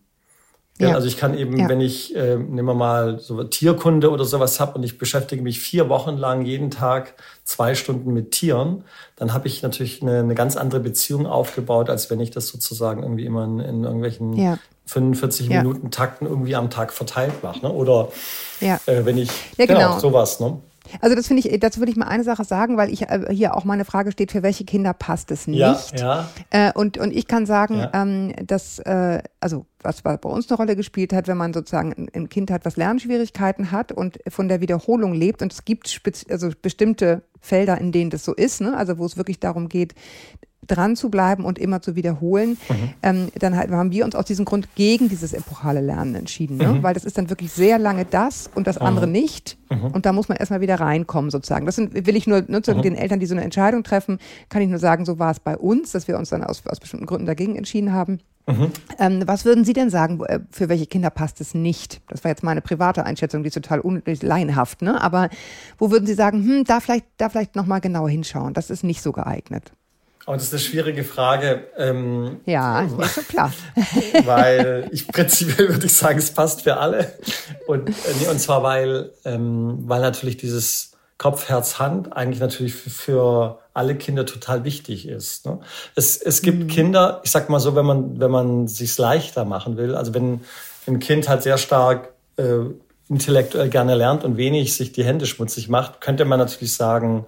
[0.79, 1.69] Ja, Also ich kann eben, ja.
[1.69, 5.61] wenn ich, äh, nehmen wir mal so Tierkunde oder sowas habe und ich beschäftige mich
[5.61, 8.85] vier Wochen lang jeden Tag zwei Stunden mit Tieren,
[9.17, 13.03] dann habe ich natürlich eine, eine, ganz andere Beziehung aufgebaut, als wenn ich das sozusagen
[13.03, 14.59] irgendwie immer in, in irgendwelchen ja.
[14.87, 17.61] 45 Minuten Takten irgendwie am Tag verteilt mache.
[17.63, 17.73] Ne?
[17.73, 18.09] Oder
[18.87, 20.41] äh, wenn ich, genau, genau sowas.
[20.41, 20.59] Ne?
[21.01, 23.57] Also das finde ich, dazu würde ich mal eine Sache sagen, weil ich äh, hier
[23.57, 25.59] auch meine Frage steht, für welche Kinder passt es nicht?
[25.59, 26.29] Ja, ja.
[26.51, 27.91] Äh, und, und ich kann sagen, ja.
[27.95, 32.29] ähm, dass, äh, also was bei uns eine Rolle gespielt hat, wenn man sozusagen ein
[32.29, 37.23] Kind hat, was Lernschwierigkeiten hat und von der Wiederholung lebt und es gibt also bestimmte
[37.41, 38.77] Felder, in denen das so ist, ne?
[38.77, 39.95] also wo es wirklich darum geht,
[40.67, 42.91] dran zu bleiben und immer zu wiederholen, mhm.
[43.03, 46.69] ähm, dann halt, haben wir uns aus diesem Grund gegen dieses epochale Lernen entschieden, ne?
[46.69, 46.83] Mhm.
[46.83, 49.13] weil das ist dann wirklich sehr lange das und das andere mhm.
[49.13, 49.87] nicht mhm.
[49.87, 51.67] und da muss man erstmal wieder reinkommen sozusagen.
[51.67, 52.83] Das sind, will ich nur ne, zu mhm.
[52.83, 55.57] den Eltern, die so eine Entscheidung treffen, kann ich nur sagen, so war es bei
[55.57, 58.21] uns, dass wir uns dann aus, aus bestimmten Gründen dagegen entschieden haben.
[58.47, 58.71] Mhm.
[58.99, 62.01] Ähm, was würden Sie denn sagen, äh, für welche Kinder passt es nicht?
[62.09, 63.83] Das war jetzt meine private Einschätzung, die ist total
[64.23, 65.01] laienhaft, ne?
[65.01, 65.31] Aber
[65.79, 69.03] wo würden Sie sagen, hm, da vielleicht, da vielleicht nochmal genauer hinschauen, das ist nicht
[69.03, 69.73] so geeignet?
[70.27, 71.69] Aber das ist eine schwierige Frage.
[71.79, 73.53] Ähm, ja, ist schon klar.
[74.25, 77.13] weil ich prinzipiell würde ich sagen, es passt für alle.
[77.69, 82.91] Und, äh, und zwar, weil, ähm, weil natürlich dieses Kopf, Herz, Hand eigentlich natürlich für,
[82.91, 85.47] für alle Kinder total wichtig ist.
[85.47, 85.61] Ne?
[85.95, 86.67] Es, es gibt mhm.
[86.67, 90.41] Kinder, ich sag mal so, wenn man, wenn man sich's leichter machen will, also wenn
[90.89, 92.65] ein Kind halt sehr stark äh,
[93.09, 97.27] intellektuell gerne lernt und wenig sich die Hände schmutzig macht, könnte man natürlich sagen,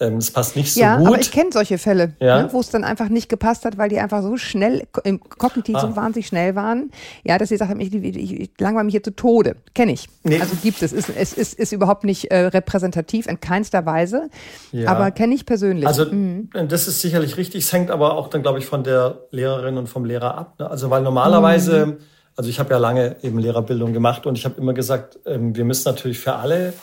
[0.00, 1.06] ähm, es passt nicht so ja, gut.
[1.06, 2.42] aber ich kenne solche Fälle, Ja.
[2.42, 5.78] ne, wo es dann einfach nicht gepasst hat, weil die einfach so schnell, im kognitiv
[5.78, 5.96] so Ah.
[5.96, 6.90] wahnsinnig schnell waren,
[7.24, 9.56] ja, dass sie gesagt haben, ich, ich, ich langweile mich hier zu Tode.
[9.74, 10.08] Kenne ich.
[10.22, 10.38] Nee.
[10.40, 10.92] Also gibt es.
[10.92, 14.28] Es ist, ist, ist überhaupt nicht äh, repräsentativ in keinster Weise,
[14.72, 14.90] Ja.
[14.90, 15.86] aber kenne ich persönlich.
[15.86, 16.04] Also
[16.52, 17.64] das ist sicherlich richtig.
[17.64, 20.54] Es hängt aber auch dann, glaube ich, von der Lehrerin und vom Lehrer ab.
[20.58, 20.68] Ne?
[20.70, 21.96] Also weil normalerweise,
[22.36, 25.64] also ich habe ja lange eben Lehrerbildung gemacht und ich habe immer gesagt, ähm, wir
[25.64, 26.74] müssen natürlich für alle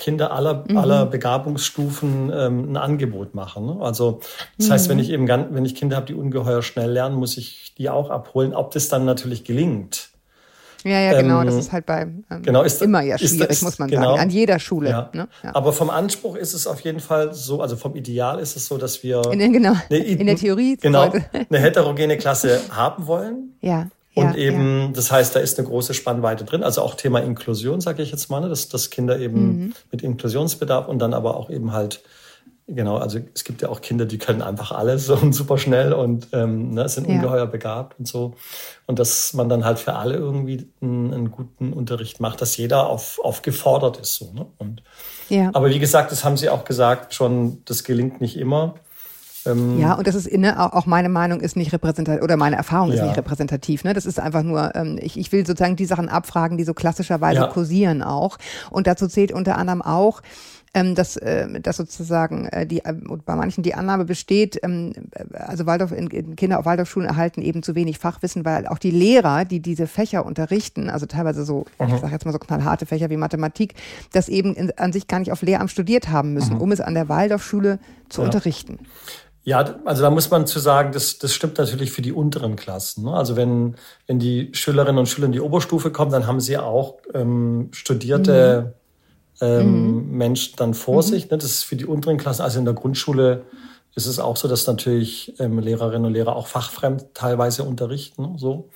[0.00, 3.66] Kinder aller, aller Begabungsstufen ähm, ein Angebot machen.
[3.66, 3.76] Ne?
[3.80, 4.20] Also
[4.58, 7.36] das heißt, wenn ich eben ganz, wenn ich Kinder habe, die ungeheuer schnell lernen, muss
[7.36, 8.54] ich die auch abholen.
[8.54, 10.08] Ob das dann natürlich gelingt.
[10.84, 11.40] ja, ja, genau.
[11.40, 13.90] ähm, das ist halt bei ähm, genau, ist- immer ja ist schwierig, das- muss man
[13.90, 14.12] genau.
[14.12, 14.20] sagen.
[14.22, 14.88] An jeder Schule.
[14.88, 15.10] Ja.
[15.12, 15.28] Ne?
[15.44, 15.54] Ja.
[15.54, 18.78] Aber vom Anspruch ist es auf jeden Fall so, also vom Ideal ist es so,
[18.78, 19.74] dass wir In, der- genau.
[19.90, 23.54] eine- in der Theorie genau, eine heterogene Klasse haben wollen.
[23.60, 23.88] Ja.
[24.14, 26.64] Und ja, eben, das heißt, da ist eine große Spannweite drin.
[26.64, 28.48] Also auch Thema Inklusion, sage ich jetzt mal, ne?
[28.48, 29.72] dass, dass Kinder eben Mhm.
[29.92, 32.02] mit Inklusionsbedarf und dann aber auch eben halt,
[32.66, 36.26] genau, also es gibt ja auch Kinder, die können einfach alles und super schnell und
[36.32, 37.14] ähm, ne, sind Ja.
[37.14, 38.34] ungeheuer begabt und so.
[38.86, 42.88] Und dass man dann halt für alle irgendwie einen, einen guten Unterricht macht, dass jeder
[42.88, 44.16] auf, auf gefordert ist.
[44.16, 44.46] So, ne?
[44.58, 44.82] und,
[45.28, 45.36] Ja.
[45.44, 45.50] ja.
[45.52, 48.74] aber wie gesagt, das haben Sie auch gesagt, schon, das gelingt nicht immer.
[49.46, 52.90] Ähm, Ja, und das ist inne, auch meine Meinung ist nicht repräsentativ, oder meine Erfahrung
[52.90, 53.06] ist Ja.
[53.06, 53.84] nicht repräsentativ.
[53.84, 53.94] Ne?
[53.94, 57.40] Das ist einfach nur, ähm, ich, ich will sozusagen die Sachen abfragen, die so klassischerweise
[57.40, 57.46] Ja.
[57.46, 58.38] kursieren auch.
[58.70, 60.20] Und dazu zählt unter anderem auch,
[60.72, 62.94] ähm, dass, äh, dass sozusagen äh, die, äh,
[63.26, 67.42] bei manchen die Annahme besteht, ähm, äh, also Waldorf, in, in Kinder auf Waldorfschulen erhalten
[67.42, 71.64] eben zu wenig Fachwissen, weil auch die Lehrer, die diese Fächer unterrichten, also teilweise so,
[71.84, 73.74] ich sage jetzt mal so knallharte Fächer wie Mathematik,
[74.12, 76.94] das eben in, an sich gar nicht auf Lehramt studiert haben müssen, um es an
[76.94, 78.26] der Waldorfschule zu Ja.
[78.26, 78.78] unterrichten.
[79.42, 83.04] Ja, also da muss man zu sagen, das, das stimmt natürlich für die unteren Klassen.
[83.04, 83.14] Ne?
[83.14, 83.74] Also wenn,
[84.06, 88.74] wenn die Schülerinnen und Schüler in die Oberstufe kommen, dann haben sie auch ähm, studierte
[89.40, 91.30] ähm, Menschen dann vor sich.
[91.30, 91.38] Ne?
[91.38, 92.42] Das ist für die unteren Klassen.
[92.42, 93.44] Also in der Grundschule
[93.94, 98.36] ist es auch so, dass natürlich ähm, Lehrerinnen und Lehrer auch fachfremd teilweise unterrichten.
[98.36, 98.68] So.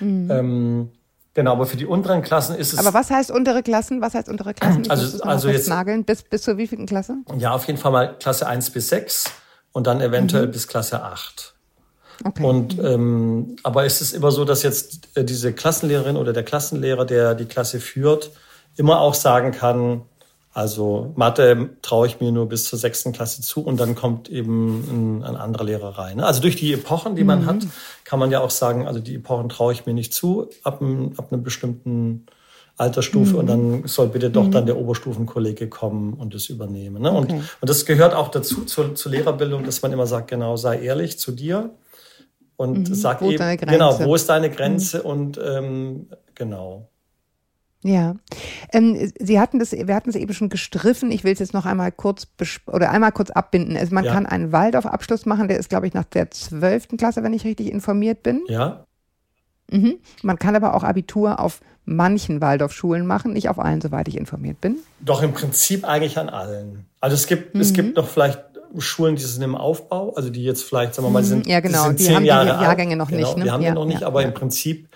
[0.00, 0.90] Ähm,
[1.34, 4.00] genau, aber für die unteren Klassen ist es Aber was heißt untere Klassen?
[4.00, 4.82] Was heißt untere Klassen?
[4.82, 6.04] Ich Also- also jetzt- nageln.
[6.04, 7.18] Bis, bis zur wievielten Klasse?
[7.38, 9.24] ja auf jeden Fall mal Klasse 1 bis 6
[9.76, 11.52] und dann eventuell bis Klasse 8.
[12.24, 12.42] Okay.
[12.42, 17.04] Und ähm, aber es ist immer so, dass jetzt äh, diese Klassenlehrerin oder der Klassenlehrer,
[17.04, 18.30] der die Klasse führt,
[18.76, 20.00] immer auch sagen kann,
[20.54, 25.20] also Mathe traue ich mir nur bis zur sechsten Klasse zu und dann kommt eben
[25.20, 26.20] ein, ein anderer Lehrer rein.
[26.20, 27.58] Also durch die Epochen, die man hat,
[28.04, 31.12] kann man ja auch sagen, also die Epochen traue ich mir nicht zu ab, einem-
[31.18, 32.24] ab einer bestimmten
[32.78, 37.00] Altersstufe und dann soll bitte doch dann der Oberstufenkollege kommen und es übernehmen.
[37.02, 37.10] Ne?
[37.10, 37.40] Und, Okay.
[37.60, 41.18] und das gehört auch dazu zur, zur Lehrerbildung, dass man immer sagt, genau, sei ehrlich
[41.18, 41.70] zu dir
[42.56, 43.72] und sag Wo ist eben, deine Grenze?
[43.72, 46.90] genau, wo ist deine Grenze und ähm, genau.
[47.82, 48.16] Ja.
[48.72, 51.12] Ähm, Sie hatten das, wir hatten es eben schon gestriffen.
[51.12, 52.26] Ich will es jetzt noch einmal kurz
[52.66, 53.76] oder einmal kurz abbinden.
[53.76, 54.12] Also man Ja.
[54.12, 57.70] kann einen Waldorf-Abschluss machen, der ist, glaube ich, nach der zwölften Klasse, wenn ich richtig
[57.70, 58.42] informiert bin.
[58.48, 58.84] Ja,
[59.68, 59.96] Mhm.
[60.22, 64.60] Man kann aber auch Abitur auf manchen Waldorfschulen machen, nicht auf allen, soweit ich informiert
[64.60, 64.76] bin.
[65.00, 66.84] doch im Prinzip eigentlich an allen.
[67.00, 67.74] Also es gibt, es Mhm.
[67.74, 68.40] gibt noch vielleicht
[68.78, 71.50] Schulen, die sind im Aufbau, also die jetzt vielleicht, sagen wir mal, die sind, Mhm.
[71.52, 72.62] Ja, genau, sind die zehn haben die Jahre alt.
[72.62, 73.44] Jahrgänge noch genau, nicht, ne?
[73.44, 74.28] Die haben Ja, die noch nicht, ja, aber ja.
[74.28, 74.88] im Prinzip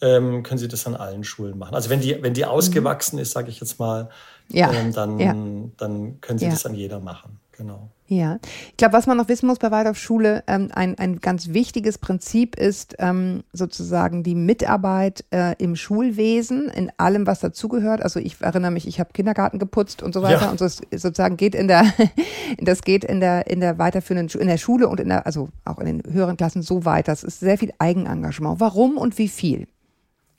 [0.00, 1.74] ähm, können sie das an allen Schulen machen.
[1.74, 4.08] Also wenn die, wenn die ausgewachsen ist, sage ich jetzt mal,
[4.50, 4.56] Mhm.
[4.56, 7.38] Ja, ähm, dann, dann können sie das an jeder machen.
[7.52, 7.90] Genau.
[8.10, 8.38] Ja,
[8.70, 12.56] ich glaube, was man noch wissen muss bei Waldorfschule, ähm, ein, ein ganz wichtiges Prinzip
[12.56, 18.00] ist ähm, sozusagen die Mitarbeit äh, im Schulwesen, in allem, was dazugehört.
[18.00, 20.50] Also ich erinnere mich, ich habe Kindergarten geputzt und so weiter Ja.
[20.50, 21.84] und so sozusagen geht in der,
[22.58, 25.78] das geht in der in der weiterführenden in der Schule und in der also auch
[25.78, 27.12] in den höheren Klassen so weiter.
[27.12, 28.58] Es ist sehr viel Eigenengagement.
[28.58, 29.66] Warum und wie viel?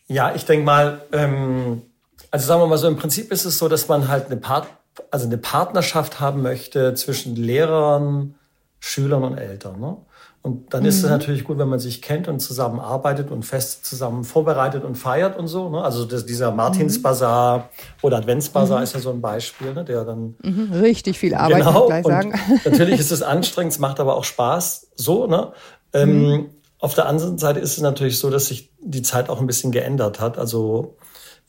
[0.08, 1.84] Ja, ich denke mal, ähm,
[2.32, 4.68] also sagen wir mal so, im Prinzip ist es so, dass man halt eine, Part
[5.12, 8.36] also eine Partnerschaft haben möchte zwischen Lehrern,
[8.80, 9.80] Schülern und Eltern.
[9.80, 9.98] Ne?
[10.42, 14.24] Und dann ist es natürlich gut, wenn man sich kennt und zusammenarbeitet und fest zusammen
[14.24, 15.70] vorbereitet und feiert und so.
[15.70, 15.84] Ne?
[15.84, 17.70] Also das, dieser Martinsbasar
[18.02, 19.84] oder Adventsbasar ist ja so ein Beispiel, ne?
[19.84, 21.88] der dann Mhm, richtig viel Arbeit, genau.
[21.88, 22.34] gleich sagen.
[22.66, 24.92] natürlich ist es anstrengend, es macht aber auch Spaß.
[24.96, 25.52] So, ne?
[25.92, 29.48] Ähm, auf der anderen Seite ist es natürlich so, dass sich die Zeit auch ein
[29.48, 30.38] bisschen geändert hat.
[30.38, 30.96] Also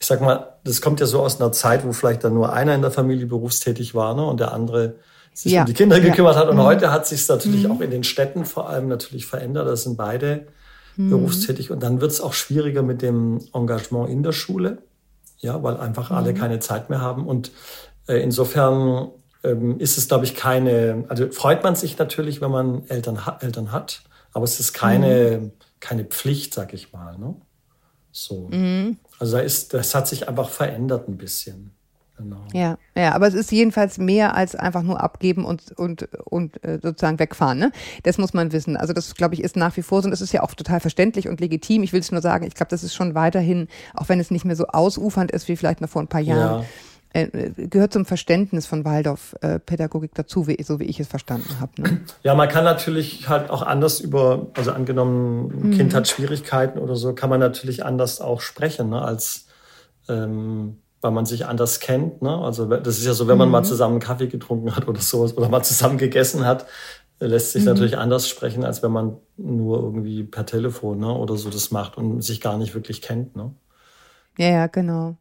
[0.01, 2.73] ich sag mal, das kommt ja so aus einer Zeit, wo vielleicht dann nur einer
[2.73, 4.25] in der Familie berufstätig war ne?
[4.25, 4.95] und der andere
[5.31, 5.61] sich Ja.
[5.61, 6.01] um die Kinder Ja.
[6.03, 6.07] Mhm.
[6.07, 6.49] gekümmert hat.
[6.49, 9.67] Und heute hat sich natürlich auch in den Städten vor allem natürlich verändert.
[9.67, 10.47] Das sind beide
[10.97, 11.11] Mhm.
[11.11, 11.69] berufstätig.
[11.69, 14.79] Und dann wird es auch schwieriger mit dem Engagement in der Schule.
[15.37, 16.17] Ja, weil einfach Mhm.
[16.17, 17.27] alle keine Zeit mehr haben.
[17.27, 17.51] Und
[18.07, 19.09] äh, insofern
[19.43, 23.37] ähm, ist es, glaube ich, keine, also freut man sich natürlich, wenn man Eltern, ha
[23.41, 24.01] Eltern hat,
[24.33, 25.51] aber es ist keine, Mhm.
[25.79, 27.17] keine Pflicht, sag ich mal.
[27.19, 27.35] Ne?
[28.11, 28.49] So.
[29.21, 31.71] Also da ist, das hat sich einfach verändert ein bisschen.
[32.17, 32.41] Genau.
[32.53, 36.79] Ja, ja, aber es ist jedenfalls mehr als einfach nur abgeben und, und, und äh,
[36.81, 37.59] sozusagen wegfahren.
[37.59, 37.71] Ne?
[38.01, 38.77] Das muss man wissen.
[38.77, 40.79] Also das, glaube ich, ist nach wie vor so und das ist ja auch total
[40.79, 41.83] verständlich und legitim.
[41.83, 44.43] Ich will es nur sagen, ich glaube, das ist schon weiterhin, auch wenn es nicht
[44.43, 46.65] mehr so ausufernd ist wie vielleicht noch vor ein paar Jahren, ja.
[47.13, 51.81] Äh, gehört zum Verständnis von Waldorf-Pädagogik dazu, wie, so wie ich es verstanden habe.
[51.81, 52.01] Ne?
[52.23, 55.71] Ja, man kann natürlich halt auch anders über, also angenommen, ein mhm.
[55.71, 59.47] Kind hat Schwierigkeiten oder so, kann man natürlich anders auch sprechen, ne, als
[60.07, 62.21] ähm, weil man sich anders kennt.
[62.21, 62.29] Ne?
[62.29, 63.53] Also das ist ja so, wenn man mhm.
[63.53, 66.65] mal zusammen Kaffee getrunken hat oder sowas oder mal zusammen gegessen hat,
[67.19, 67.69] lässt sich mhm.
[67.69, 71.97] natürlich anders sprechen, als wenn man nur irgendwie per Telefon ne, oder so das macht
[71.97, 73.35] und sich gar nicht wirklich kennt.
[73.35, 73.51] Ne?
[74.37, 75.17] Ja, ja, genau.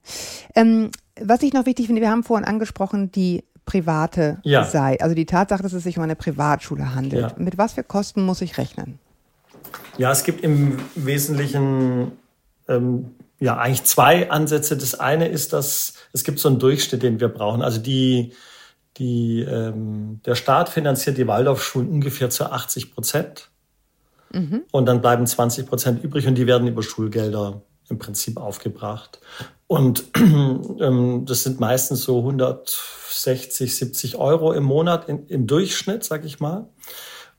[0.55, 0.90] Ähm,
[1.22, 4.64] was ich noch wichtig finde, wir haben vorhin angesprochen, die private ja.
[4.64, 7.22] sei, also die Tatsache, dass es sich um eine Privatschule handelt.
[7.22, 7.35] Ja.
[7.38, 8.98] Mit was für Kosten muss ich rechnen?
[9.96, 12.12] Ja, es gibt im Wesentlichen
[12.68, 14.76] ähm, ja eigentlich zwei Ansätze.
[14.76, 17.62] Das eine ist, dass es gibt so einen Durchschnitt, den wir brauchen.
[17.62, 18.33] Also die,
[18.96, 23.50] die, ähm, der Staat finanziert die Waldorfschulen ungefähr zu 80 Prozent.
[24.33, 24.62] Mhm.
[24.70, 29.20] Und dann bleiben 20 Prozent übrig und die werden über Schulgelder im Prinzip aufgebracht.
[29.70, 36.24] Und ähm, das sind meistens so 160, 70 Euro im Monat in, im Durchschnitt, sag
[36.24, 36.66] ich mal.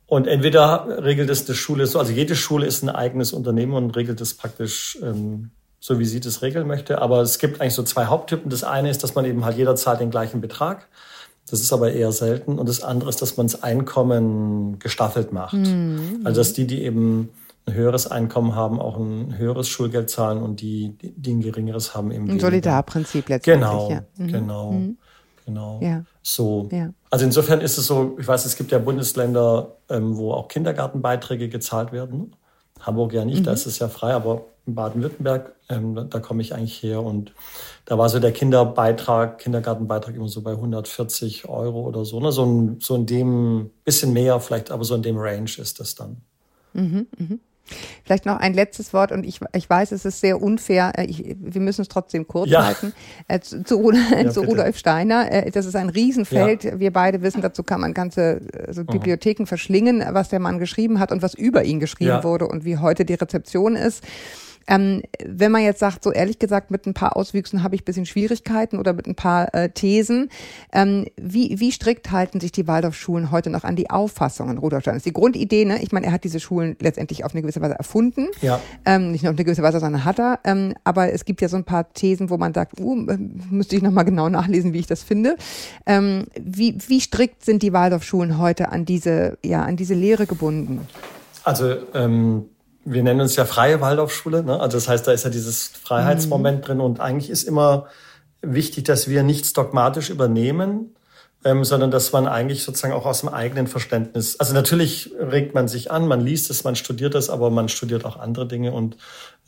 [0.05, 3.97] Und entweder regelt es eine Schule so, also jede Schule ist ein eigenes Unternehmen und
[3.97, 7.01] regelt es praktisch ähm, so wie sie das regeln möchte.
[7.01, 8.49] Aber es gibt eigentlich so zwei Haupttypen.
[8.49, 10.87] Das eine ist, dass man eben halt jeder zahlt den gleichen Betrag.
[11.49, 12.59] Das ist aber eher selten.
[12.59, 15.55] Und das andere ist, dass man das Einkommen gestaffelt macht.
[15.55, 16.21] Mhm.
[16.23, 17.27] Also dass die, die eben
[17.65, 22.11] ein höheres Einkommen haben, auch ein höheres Schulgeld zahlen und die, die ein geringeres haben
[22.11, 22.29] eben.
[22.29, 23.69] Ein Solidarprinzip letztendlich.
[23.69, 24.03] Genau, ja.
[24.17, 24.27] mhm.
[24.27, 24.97] genau, mhm.
[25.45, 25.79] genau.
[25.81, 26.03] Ja.
[26.23, 26.69] So.
[26.71, 26.93] Ja.
[27.09, 31.49] Also insofern ist es so, ich weiß, es gibt ja Bundesländer, ähm, wo auch Kindergartenbeiträge
[31.49, 32.35] gezahlt werden.
[32.79, 33.55] Hamburg ja nicht, da mhm.
[33.55, 37.03] ist es ja frei, aber in Baden-Württemberg, ähm, da, da komme ich eigentlich her.
[37.03, 37.33] Und
[37.85, 42.19] da war so der Kinderbeitrag, Kindergartenbeitrag immer so bei 140 Euro oder so.
[42.19, 42.31] Ne?
[42.31, 45.93] So, ein, so in dem, bisschen mehr vielleicht, aber so in dem Range ist das
[45.93, 46.21] dann.
[46.73, 47.37] Mhm, mh.
[48.03, 50.93] Vielleicht noch ein letztes Wort und ich, ich weiß, es ist sehr unfair.
[50.97, 52.65] Äh, ich, wir müssen es trotzdem kurz ja.
[52.65, 52.93] halten.
[53.27, 55.31] Äh, zu, zu, ja, zu Rudolf Steiner.
[55.31, 56.63] Äh, das ist ein Riesenfeld.
[56.63, 56.79] Ja.
[56.79, 61.11] Wir beide wissen, dazu kann man ganze also Bibliotheken verschlingen, was der Mann geschrieben hat
[61.11, 64.03] und was über ihn geschrieben wurde und wie heute die Rezeption ist.
[64.67, 68.05] Ähm, wenn man jetzt sagt, so ehrlich gesagt, mit ein paar Auswüchsen habe ich bisschen
[68.05, 70.29] Schwierigkeiten oder mit ein paar äh, Thesen,
[70.71, 74.99] ähm, wie, wie strikt halten sich die Waldorfschulen heute noch an die Auffassungen Rudolf Steiner?
[74.99, 75.81] Die Grundidee, ne?
[75.81, 78.27] ich meine, er hat diese Schulen letztendlich auf eine gewisse Weise erfunden.
[78.41, 78.59] Ja.
[78.85, 80.39] Ähm, nicht nur auf eine gewisse Weise, sondern hat er.
[80.43, 82.95] Ähm, aber es gibt ja so ein paar Thesen, wo man sagt, uh,
[83.49, 85.35] müsste ich nochmal genau nachlesen, wie ich das finde.
[85.85, 90.87] Ähm, wie, wie strikt sind die Waldorfschulen heute an diese, ja, an diese Lehre gebunden?
[91.43, 92.45] Also ähm,
[92.83, 94.43] wir nennen uns ja freie Waldorfschule.
[94.43, 94.59] Ne?
[94.59, 96.63] Also das heißt, da ist ja dieses Freiheitsmoment mhm.
[96.63, 97.87] drin und eigentlich ist immer
[98.41, 100.95] wichtig, dass wir nichts dogmatisch übernehmen,
[101.43, 105.67] ähm, sondern dass man eigentlich sozusagen auch aus dem eigenen Verständnis, also natürlich regt man
[105.67, 108.97] sich an, man liest es, man studiert es, aber man studiert auch andere Dinge und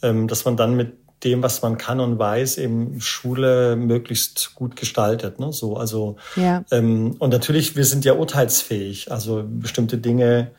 [0.02, 0.94] ähm, dass man dann mit
[1.24, 5.40] dem, was man kann und weiß, eben Schule möglichst gut gestaltet.
[5.40, 5.54] Ne?
[5.54, 6.64] So, also ja.
[6.72, 9.12] ähm, und natürlich, wir sind ja urteilsfähig.
[9.12, 10.52] Also bestimmte Dinge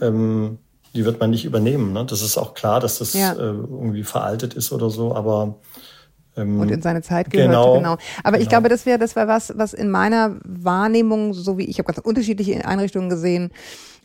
[0.00, 0.58] ähm,
[0.94, 1.92] die wird man nicht übernehmen.
[1.92, 2.04] Ne?
[2.04, 3.32] Das ist auch klar, dass das ja.
[3.32, 5.56] äh, irgendwie veraltet ist oder so, aber
[6.36, 7.48] ähm, und in seine Zeit gehört.
[7.48, 7.74] Genau.
[7.76, 7.96] genau.
[8.22, 8.42] Aber genau.
[8.42, 11.86] ich glaube, das wäre das wäre was, was in meiner Wahrnehmung, so wie ich habe
[11.92, 13.50] ganz unterschiedliche Einrichtungen gesehen,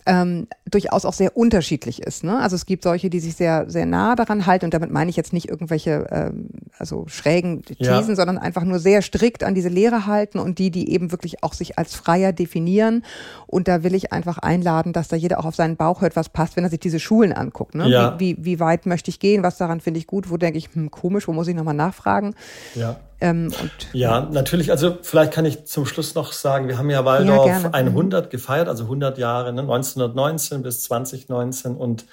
[0.05, 2.23] ähm, durchaus auch sehr unterschiedlich ist.
[2.23, 2.39] Ne?
[2.39, 5.15] Also es gibt solche, die sich sehr, sehr nah daran halten und damit meine ich
[5.15, 8.15] jetzt nicht irgendwelche ähm, also schrägen Thesen, ja.
[8.15, 11.53] sondern einfach nur sehr strikt an diese Lehre halten und die, die eben wirklich auch
[11.53, 13.03] sich als freier definieren.
[13.47, 16.29] Und da will ich einfach einladen, dass da jeder auch auf seinen Bauch hört, was
[16.29, 17.73] passt, wenn er sich diese Schulen anguckt.
[17.73, 17.89] Ne?
[17.89, 18.19] Ja.
[18.19, 19.43] Wie, wie, wie weit möchte ich gehen?
[19.43, 20.29] Was daran finde ich gut?
[20.29, 22.35] Wo denke ich, hm, komisch, wo muss ich nochmal nachfragen?
[22.75, 22.97] Ja.
[23.25, 23.51] Ähm,
[23.93, 24.69] ja, natürlich.
[24.69, 28.29] Also vielleicht kann ich zum Schluss noch sagen, wir haben ja Waldorf ja, 100 mhm.
[28.29, 32.05] gefeiert, also 100 Jahre, ne, 1919 bis 2019 und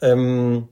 [0.00, 0.68] ähm,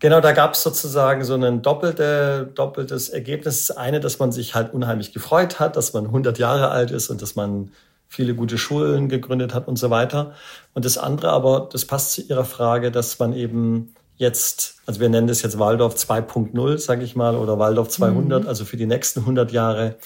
[0.00, 3.66] Genau, da gab es sozusagen so ein doppelte, doppeltes Ergebnis.
[3.66, 7.10] Das eine, dass man sich halt unheimlich gefreut hat, dass man 100 Jahre alt ist
[7.10, 7.72] und dass man
[8.06, 10.34] viele gute Schulen gegründet hat und so weiter.
[10.72, 15.08] Und das andere aber, das passt zu Ihrer Frage, dass man eben jetzt, also wir
[15.08, 18.48] nennen das jetzt Waldorf 2.0, sage ich mal, oder Waldorf 200, mhm.
[18.48, 19.96] also für die nächsten 100 Jahre,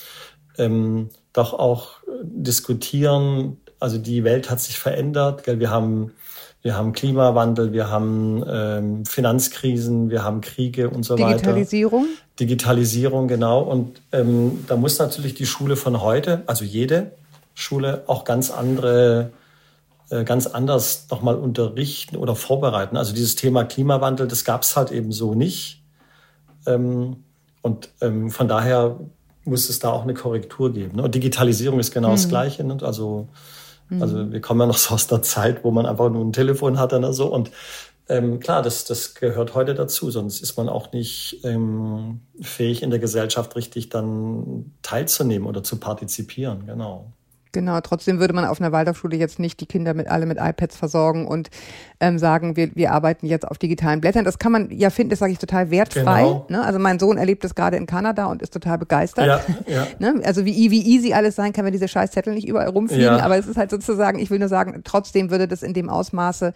[0.58, 3.56] ähm, doch auch diskutieren.
[3.80, 5.44] Also die Welt hat sich verändert.
[5.44, 5.58] Gell?
[5.58, 6.12] Wir haben
[6.62, 12.02] wir haben Klimawandel, wir haben ähm, Finanzkrisen, wir haben Kriege und so Digitalisierung?
[12.02, 12.06] weiter.
[12.06, 12.06] Digitalisierung?
[12.38, 13.60] Digitalisierung, genau.
[13.62, 17.12] Und ähm, da muss natürlich die Schule von heute, also jede
[17.54, 19.41] Schule, auch ganz andere äh,
[20.24, 22.96] ganz anders nochmal unterrichten oder vorbereiten.
[22.96, 25.82] Also dieses Thema Klimawandel, das gab es halt eben so nicht.
[26.66, 27.24] Ähm,
[27.62, 28.98] und ähm, von daher
[29.44, 30.96] muss es da auch eine Korrektur geben.
[30.96, 31.02] Ne?
[31.02, 32.12] Und Digitalisierung ist genau mhm.
[32.12, 32.64] das Gleiche.
[32.64, 32.76] Ne?
[32.82, 33.28] Also,
[33.88, 34.02] mhm.
[34.02, 36.78] also wir kommen ja noch so aus der Zeit, wo man einfach nur ein Telefon
[36.78, 37.32] hatte oder so.
[37.32, 37.50] Und
[38.08, 42.90] ähm, klar, das, das gehört heute dazu, sonst ist man auch nicht ähm, fähig, in
[42.90, 46.66] der Gesellschaft richtig dann teilzunehmen oder zu partizipieren.
[46.66, 47.12] Genau.
[47.52, 50.76] Genau, trotzdem würde man auf einer Waldorfschule jetzt nicht die Kinder mit alle mit iPads
[50.76, 51.50] versorgen und
[52.00, 54.24] ähm, sagen, wir, wir arbeiten jetzt auf digitalen Blättern.
[54.24, 56.22] Das kann man ja finden, das sage ich total wertfrei.
[56.22, 56.46] Genau.
[56.48, 56.64] Ne?
[56.64, 59.26] Also mein Sohn erlebt das gerade in Kanada und ist total begeistert.
[59.26, 59.40] Ja,
[59.72, 59.86] ja.
[59.98, 60.20] Ne?
[60.24, 63.04] Also wie, wie easy alles sein kann, wenn diese scheiß Zettel nicht überall rumfliegen.
[63.04, 63.20] Ja.
[63.20, 66.54] Aber es ist halt sozusagen, ich will nur sagen, trotzdem würde das in dem Ausmaße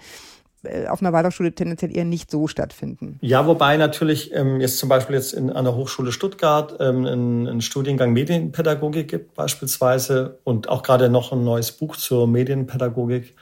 [0.88, 3.18] auf einer Waldorfschule tendenziell eher nicht so stattfinden.
[3.20, 7.48] Ja, wobei natürlich ähm, jetzt zum Beispiel jetzt in, an der Hochschule Stuttgart ähm, einen,
[7.48, 13.34] einen Studiengang Medienpädagogik gibt beispielsweise und auch gerade noch ein neues Buch zur Medienpädagogik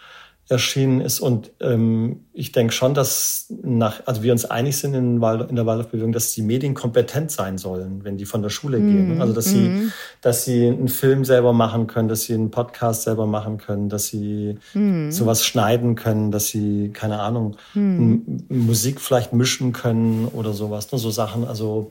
[0.49, 1.21] erschienen ist.
[1.21, 5.67] Und ähm, ich denke schon, dass nach, also wir uns einig sind in, in der
[5.67, 8.91] Waldorfbewegung, dass die Medien kompetent sein sollen, wenn die von der Schule mm.
[8.91, 9.21] gehen.
[9.23, 9.51] Also dass mm.
[9.51, 9.93] sie, mhm.
[10.21, 14.09] dass sie einen Film selber machen können, dass sie einen Podcast selber machen können, dass
[14.09, 15.11] sie mm.
[15.11, 18.45] sowas schneiden können, dass sie, keine Ahnung, mhm.
[18.49, 20.93] Musik vielleicht mischen können oder sowas.
[20.93, 21.45] Nur so Sachen.
[21.45, 21.91] Also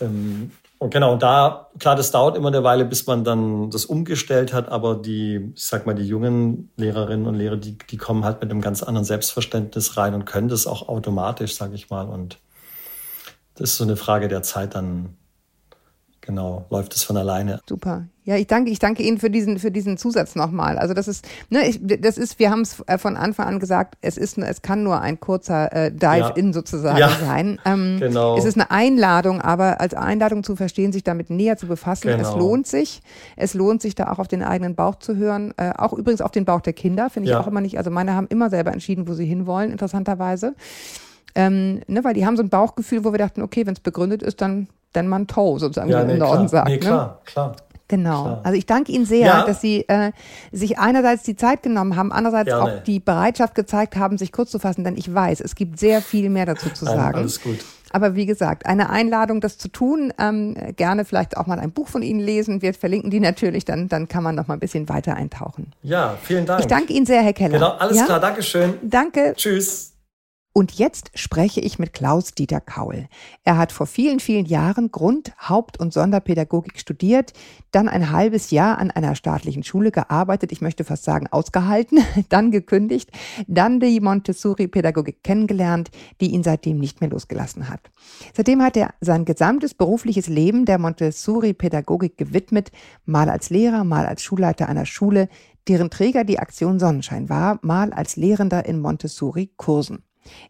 [0.00, 0.50] ähm,
[0.82, 4.68] und genau, da, klar, das dauert immer eine Weile, bis man dann das umgestellt hat,
[4.68, 8.50] aber die, ich sag mal, die jungen Lehrerinnen und Lehrer, die, die kommen halt mit
[8.50, 12.08] einem ganz anderen Selbstverständnis rein und können das auch automatisch, sag ich mal.
[12.08, 12.40] Und
[13.54, 15.16] das ist so eine Frage der Zeit, dann
[16.22, 17.60] genau, läuft es von alleine.
[17.68, 18.06] Super.
[18.24, 20.78] Ja, ich danke, ich danke Ihnen für diesen, für diesen Zusatz nochmal.
[20.78, 23.96] Also das ist, ne, ich, das ist, wir haben es äh, von Anfang an gesagt,
[24.00, 26.52] es ist, es kann nur ein kurzer äh, Dive-In ja.
[26.52, 27.10] sozusagen ja.
[27.10, 27.60] sein.
[27.64, 28.38] Ähm, genau.
[28.38, 32.08] Es ist eine Einladung, aber als Einladung zu verstehen, sich damit näher zu befassen.
[32.08, 32.30] Genau.
[32.30, 33.02] Es lohnt sich.
[33.36, 35.52] Es lohnt sich da auch auf den eigenen Bauch zu hören.
[35.56, 37.40] Äh, auch übrigens auf den Bauch der Kinder, finde ich ja.
[37.40, 37.76] auch immer nicht.
[37.76, 40.54] Also meine haben immer selber entschieden, wo sie hinwollen, interessanterweise.
[41.34, 44.22] Ähm, ne, weil die haben so ein Bauchgefühl, wo wir dachten, okay, wenn es begründet
[44.22, 46.48] ist, dann, dann man Toe, sozusagen, ja, nee, im Norden klar.
[46.48, 46.68] sagt.
[46.68, 46.80] Nee, ne?
[46.80, 47.56] klar, klar.
[47.88, 48.22] Genau.
[48.22, 48.40] Klar.
[48.44, 49.44] Also ich danke Ihnen sehr, ja.
[49.44, 50.12] dass Sie äh,
[50.50, 52.62] sich einerseits die Zeit genommen haben, andererseits Gerne.
[52.62, 56.00] auch die Bereitschaft gezeigt haben, sich kurz zu fassen, denn ich weiß, es gibt sehr
[56.00, 57.18] viel mehr dazu zu sagen.
[57.18, 57.58] Alles gut.
[57.90, 61.88] Aber wie gesagt, eine Einladung, das zu tun, ähm, gerne vielleicht auch mal ein Buch
[61.88, 62.62] von Ihnen lesen.
[62.62, 65.72] Wir verlinken die natürlich, dann, dann kann man noch mal ein bisschen weiter eintauchen.
[65.82, 66.60] Ja, vielen Dank.
[66.60, 67.58] Ich danke Ihnen sehr, Herr Keller.
[67.58, 68.06] Genau, alles ja?
[68.06, 68.74] klar, Dankeschön.
[68.82, 69.34] Danke.
[69.36, 69.91] Tschüss.
[70.54, 73.08] Und jetzt spreche ich mit Klaus Dieter Kaul.
[73.42, 77.32] Er hat vor vielen, vielen Jahren Grund-, Haupt- und Sonderpädagogik studiert,
[77.70, 82.50] dann ein halbes Jahr an einer staatlichen Schule gearbeitet, ich möchte fast sagen ausgehalten, dann
[82.50, 83.10] gekündigt,
[83.46, 87.90] dann die Montessori-Pädagogik kennengelernt, die ihn seitdem nicht mehr losgelassen hat.
[88.34, 92.72] Seitdem hat er sein gesamtes berufliches Leben der Montessori-Pädagogik gewidmet,
[93.06, 95.30] mal als Lehrer, mal als Schulleiter einer Schule,
[95.66, 100.04] deren Träger die Aktion Sonnenschein war, mal als Lehrender in Montessori-Kursen.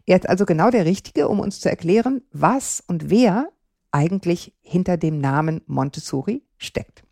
[0.05, 3.49] Er ist also genau der Richtige, um uns zu erklären, was und wer
[3.91, 7.03] eigentlich hinter dem Namen Montessori steckt.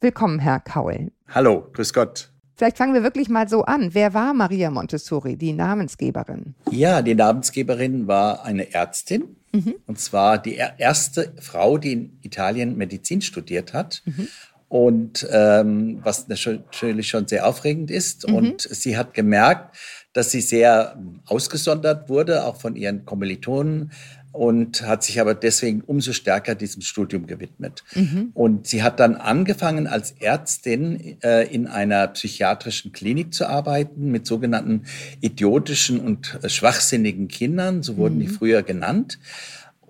[0.00, 1.12] Willkommen, Herr Kaul.
[1.28, 2.30] Hallo, grüß Gott.
[2.56, 3.94] Vielleicht fangen wir wirklich mal so an.
[3.94, 6.54] Wer war Maria Montessori, die Namensgeberin?
[6.70, 9.36] Ja, die Namensgeberin war eine Ärztin.
[9.52, 9.76] Mhm.
[9.86, 14.02] Und zwar die erste Frau, die in Italien Medizin studiert hat.
[14.04, 14.28] Mhm.
[14.68, 18.28] Und ähm, was natürlich schon sehr aufregend ist.
[18.28, 18.34] Mhm.
[18.34, 19.76] Und sie hat gemerkt,
[20.12, 23.92] dass sie sehr ausgesondert wurde, auch von ihren Kommilitonen
[24.32, 27.82] und hat sich aber deswegen umso stärker diesem Studium gewidmet.
[27.94, 28.30] Mhm.
[28.34, 34.26] Und sie hat dann angefangen, als Ärztin äh, in einer psychiatrischen Klinik zu arbeiten mit
[34.26, 34.84] sogenannten
[35.20, 38.20] idiotischen und äh, schwachsinnigen Kindern, so wurden mhm.
[38.20, 39.18] die früher genannt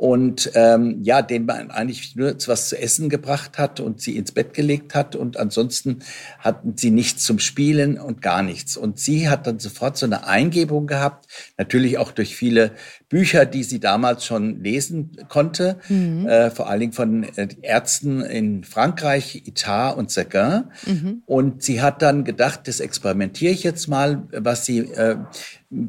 [0.00, 4.32] und ähm, ja, den man eigentlich nur was zu essen gebracht hat und sie ins
[4.32, 5.98] Bett gelegt hat und ansonsten
[6.38, 8.78] hatten sie nichts zum Spielen und gar nichts.
[8.78, 11.26] Und sie hat dann sofort so eine Eingebung gehabt,
[11.58, 12.72] natürlich auch durch viele
[13.10, 16.26] Bücher, die sie damals schon lesen konnte, mhm.
[16.26, 20.64] äh, vor allen Dingen von äh, Ärzten in Frankreich, Itar und Seguin.
[20.86, 21.22] Mhm.
[21.26, 25.18] Und sie hat dann gedacht, das experimentiere ich jetzt mal, was sie äh,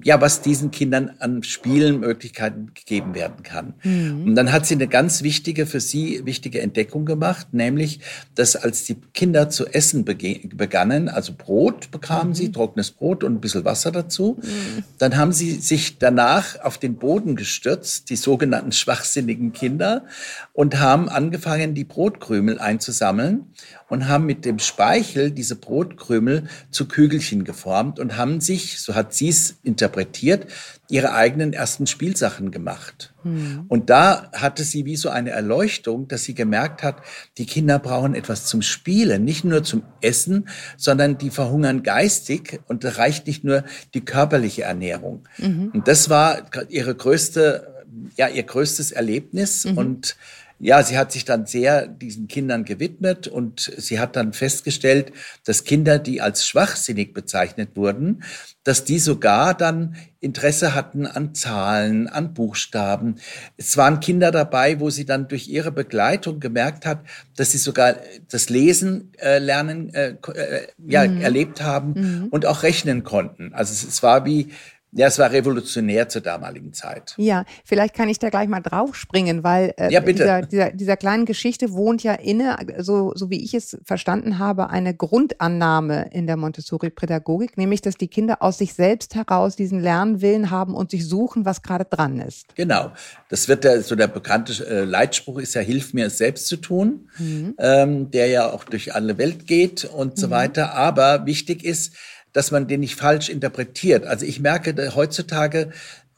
[0.03, 3.73] ja, was diesen Kindern an Spielenmöglichkeiten gegeben werden kann.
[3.81, 4.25] Mhm.
[4.27, 7.99] Und dann hat sie eine ganz wichtige, für sie wichtige Entdeckung gemacht, nämlich,
[8.35, 12.35] dass als die Kinder zu essen begannen, also Brot bekamen mhm.
[12.35, 14.83] sie, trockenes Brot und ein bisschen Wasser dazu, mhm.
[14.99, 20.05] dann haben sie sich danach auf den Boden gestürzt, die sogenannten schwachsinnigen Kinder,
[20.53, 23.45] und haben angefangen, die Brotkrümel einzusammeln
[23.89, 29.13] und haben mit dem Speichel diese Brotkrümel zu Kügelchen geformt und haben sich, so hat
[29.13, 30.47] sie es interpretiert,
[30.89, 33.13] ihre eigenen ersten Spielsachen gemacht.
[33.23, 33.65] Mhm.
[33.69, 36.97] Und da hatte sie wie so eine Erleuchtung, dass sie gemerkt hat,
[37.37, 42.83] die Kinder brauchen etwas zum Spielen, nicht nur zum Essen, sondern die verhungern geistig und
[42.83, 45.27] da reicht nicht nur die körperliche Ernährung.
[45.37, 45.71] Mhm.
[45.73, 47.85] Und das war ihre größte,
[48.17, 49.77] ja, ihr größtes Erlebnis mhm.
[49.77, 50.15] und
[50.63, 55.11] ja, sie hat sich dann sehr diesen Kindern gewidmet und sie hat dann festgestellt,
[55.43, 58.23] dass Kinder, die als schwachsinnig bezeichnet wurden,
[58.63, 63.15] dass die sogar dann Interesse hatten an Zahlen, an Buchstaben.
[63.57, 66.99] Es waren Kinder dabei, wo sie dann durch ihre Begleitung gemerkt hat,
[67.35, 67.95] dass sie sogar
[68.29, 71.21] das Lesen äh, lernen, äh, äh, ja, mhm.
[71.21, 72.27] erlebt haben mhm.
[72.29, 73.51] und auch rechnen konnten.
[73.55, 74.51] Also es, es war wie
[74.93, 77.13] ja, es war revolutionär zur damaligen Zeit.
[77.17, 80.01] Ja, vielleicht kann ich da gleich mal draufspringen, weil äh, ja.
[80.01, 84.69] Dieser, dieser, dieser kleinen Geschichte wohnt ja inne, so, so wie ich es verstanden habe,
[84.69, 90.51] eine Grundannahme in der Montessori-Pädagogik, nämlich, dass die Kinder aus sich selbst heraus diesen Lernwillen
[90.51, 92.53] haben und sich suchen, was gerade dran ist.
[92.55, 92.91] Genau.
[93.29, 96.57] Das wird der, so der bekannte äh, Leitspruch ist ja, hilf mir es selbst zu
[96.57, 97.55] tun, mhm.
[97.59, 100.19] ähm, der ja auch durch alle Welt geht und mhm.
[100.19, 100.73] so weiter.
[100.73, 101.95] Aber wichtig ist,
[102.33, 104.05] dass man den nicht falsch interpretiert.
[104.05, 105.71] Also ich merke heutzutage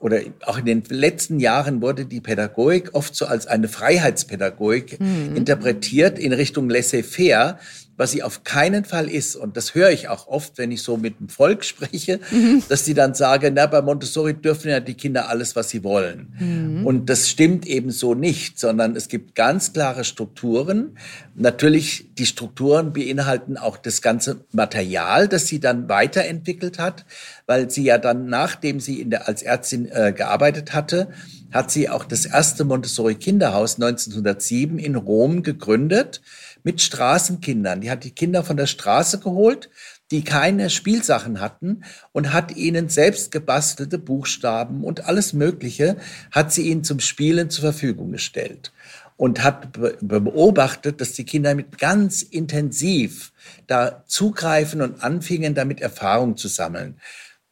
[0.04, 5.36] oder auch in den letzten Jahren wurde die Pädagogik oft so als eine Freiheitspädagogik mhm.
[5.36, 7.58] interpretiert in Richtung laissez-faire
[7.96, 10.98] was sie auf keinen Fall ist, und das höre ich auch oft, wenn ich so
[10.98, 12.64] mit dem Volk spreche, mhm.
[12.68, 16.34] dass die dann sagen, na, bei Montessori dürfen ja die Kinder alles, was sie wollen.
[16.40, 16.86] Mhm.
[16.86, 20.98] Und das stimmt eben so nicht, sondern es gibt ganz klare Strukturen.
[21.36, 27.06] Natürlich, die Strukturen beinhalten auch das ganze Material, das sie dann weiterentwickelt hat,
[27.46, 31.10] weil sie ja dann, nachdem sie in der, als Ärztin äh, gearbeitet hatte,
[31.52, 36.22] hat sie auch das erste Montessori Kinderhaus 1907 in Rom gegründet
[36.64, 37.82] mit Straßenkindern.
[37.82, 39.70] Die hat die Kinder von der Straße geholt,
[40.12, 45.98] die keine Spielsachen hatten und hat ihnen selbst gebastelte Buchstaben und alles Mögliche,
[46.32, 48.72] hat sie ihnen zum Spielen zur Verfügung gestellt
[49.18, 53.32] und hat beobachtet, dass die Kinder mit ganz intensiv
[53.68, 57.00] da zugreifen und anfingen, damit Erfahrung zu sammeln.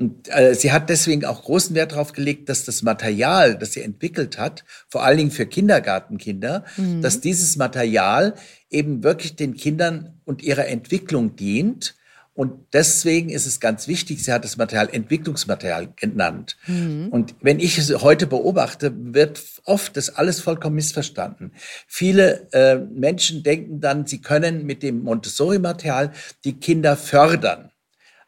[0.01, 3.83] Und äh, sie hat deswegen auch großen Wert darauf gelegt, dass das Material, das sie
[3.83, 7.03] entwickelt hat, vor allen Dingen für Kindergartenkinder, mhm.
[7.03, 8.33] dass dieses Material
[8.71, 11.93] eben wirklich den Kindern und ihrer Entwicklung dient.
[12.33, 16.57] Und deswegen ist es ganz wichtig, sie hat das Material Entwicklungsmaterial genannt.
[16.65, 17.09] Mhm.
[17.11, 21.51] Und wenn ich es heute beobachte, wird oft das alles vollkommen missverstanden.
[21.85, 26.11] Viele äh, Menschen denken dann, sie können mit dem Montessori-Material
[26.43, 27.70] die Kinder fördern.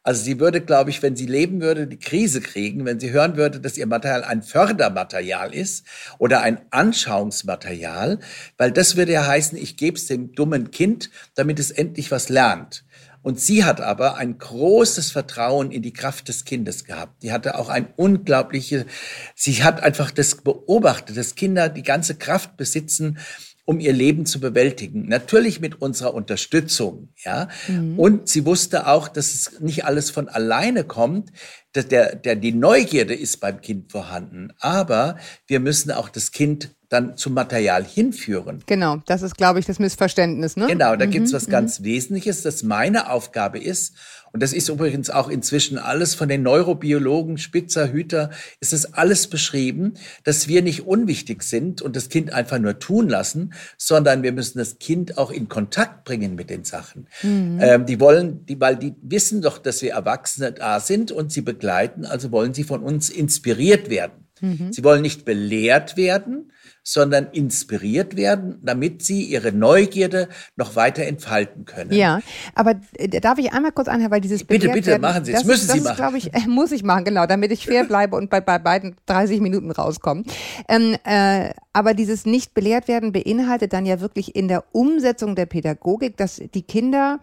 [0.06, 3.38] Also sie würde, glaube ich, wenn sie leben würde, die Krise kriegen, wenn sie hören
[3.38, 5.86] würde, dass ihr Material ein Fördermaterial ist
[6.18, 8.20] oder ein Anschauungsmaterial,
[8.58, 12.28] weil das würde ja heißen, ich gebe es dem dummen Kind, damit es endlich was
[12.28, 12.84] lernt.
[13.22, 17.24] Und sie hat aber ein großes Vertrauen in die Kraft des Kindes gehabt.
[17.24, 18.86] Die hatte auch ein unglaubliche,
[19.34, 23.18] sie hat einfach das beobachtet, dass Kinder die ganze Kraft besitzen,
[23.66, 25.08] um ihr Leben zu bewältigen.
[25.08, 27.48] Natürlich mit unserer Unterstützung, ja.
[27.68, 27.98] Mhm.
[27.98, 31.32] Und sie wusste auch, dass es nicht alles von alleine kommt.
[31.74, 34.54] Dass der, der, die Neugierde ist beim Kind vorhanden.
[34.60, 35.18] Aber
[35.48, 38.64] wir müssen auch das Kind dann zum Material hinführen.
[38.68, 40.56] Genau, das ist, glaube ich, das Missverständnis.
[40.56, 40.68] Ne?
[40.68, 41.52] Genau, da mhm, gibt's was mhm.
[41.52, 43.96] ganz Wesentliches, das meine Aufgabe ist.
[44.34, 49.28] Und das ist übrigens auch inzwischen alles von den Neurobiologen, Spitzer, Hüter, ist es alles
[49.28, 49.94] beschrieben,
[50.24, 54.58] dass wir nicht unwichtig sind und das Kind einfach nur tun lassen, sondern wir müssen
[54.58, 57.08] das Kind auch in Kontakt bringen mit den Sachen.
[57.22, 57.60] Mhm.
[57.62, 61.42] Ähm, die wollen, die, weil die wissen doch, dass wir Erwachsene da sind und sie
[61.42, 64.24] begleiten, also wollen sie von uns inspiriert werden.
[64.42, 64.74] Mhm.
[64.74, 66.52] Sie wollen nicht belehrt werden,
[66.84, 71.94] sondern inspiriert werden, damit sie ihre Neugierde noch weiter entfalten können.
[71.94, 72.20] Ja,
[72.54, 75.46] aber äh, darf ich einmal kurz anhören, weil dieses Bitte, bitte, werden, machen Sie es,
[75.46, 75.96] müssen das Sie machen.
[75.96, 78.96] glaube ich, äh, muss ich machen, genau, damit ich fair bleibe und bei, bei beiden
[79.06, 80.24] 30 Minuten rauskomme.
[80.68, 85.46] Ähm, äh, aber dieses nicht belehrt werden beinhaltet dann ja wirklich in der Umsetzung der
[85.46, 87.20] Pädagogik, dass die Kinder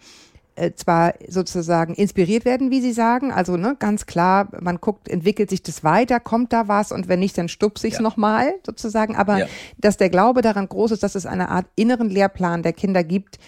[0.60, 5.48] äh, zwar sozusagen inspiriert werden, wie Sie sagen, also ne, ganz klar, man guckt, entwickelt
[5.48, 8.02] sich das weiter, kommt da was und wenn nicht, dann stupse ich es ja.
[8.02, 9.46] nochmal sozusagen, aber ja.
[9.78, 13.38] dass der Glaube daran groß ist, dass es eine Art inneren Lehrplan der Kinder gibt,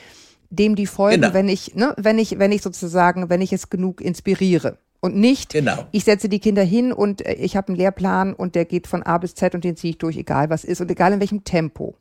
[0.48, 1.34] dem die folgen, genau.
[1.34, 4.78] wenn ich, ne, wenn ich, wenn ich sozusagen, wenn ich es genug inspiriere.
[5.00, 5.84] Und nicht, genau.
[5.90, 9.02] ich setze die Kinder hin und äh, ich habe einen Lehrplan und der geht von
[9.02, 11.44] A bis Z und den ziehe ich durch, egal was ist und egal in welchem
[11.44, 11.96] Tempo.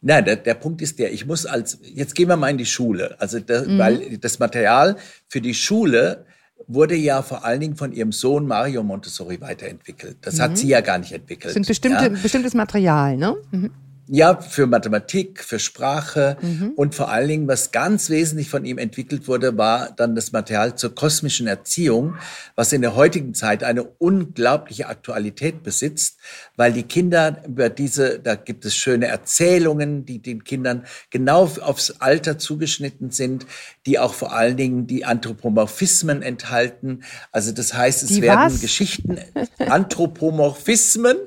[0.00, 2.66] Nein, der, der Punkt ist der, ich muss als, jetzt gehen wir mal in die
[2.66, 3.16] Schule.
[3.20, 3.78] Also, da, mhm.
[3.78, 4.96] weil das Material
[5.28, 6.26] für die Schule
[6.66, 10.18] wurde ja vor allen Dingen von ihrem Sohn Mario Montessori weiterentwickelt.
[10.22, 10.42] Das mhm.
[10.42, 11.46] hat sie ja gar nicht entwickelt.
[11.46, 12.08] Das sind bestimmte, ja?
[12.08, 13.36] bestimmtes Material, ne?
[13.50, 13.70] Mhm.
[14.08, 16.72] Ja, für Mathematik, für Sprache mhm.
[16.74, 20.74] und vor allen Dingen, was ganz wesentlich von ihm entwickelt wurde, war dann das Material
[20.74, 22.16] zur kosmischen Erziehung,
[22.56, 26.18] was in der heutigen Zeit eine unglaubliche Aktualität besitzt,
[26.56, 31.92] weil die Kinder über diese, da gibt es schöne Erzählungen, die den Kindern genau aufs
[32.00, 33.46] Alter zugeschnitten sind,
[33.86, 37.04] die auch vor allen Dingen die Anthropomorphismen enthalten.
[37.30, 38.60] Also das heißt, es die werden was?
[38.60, 39.18] Geschichten,
[39.58, 41.18] Anthropomorphismen,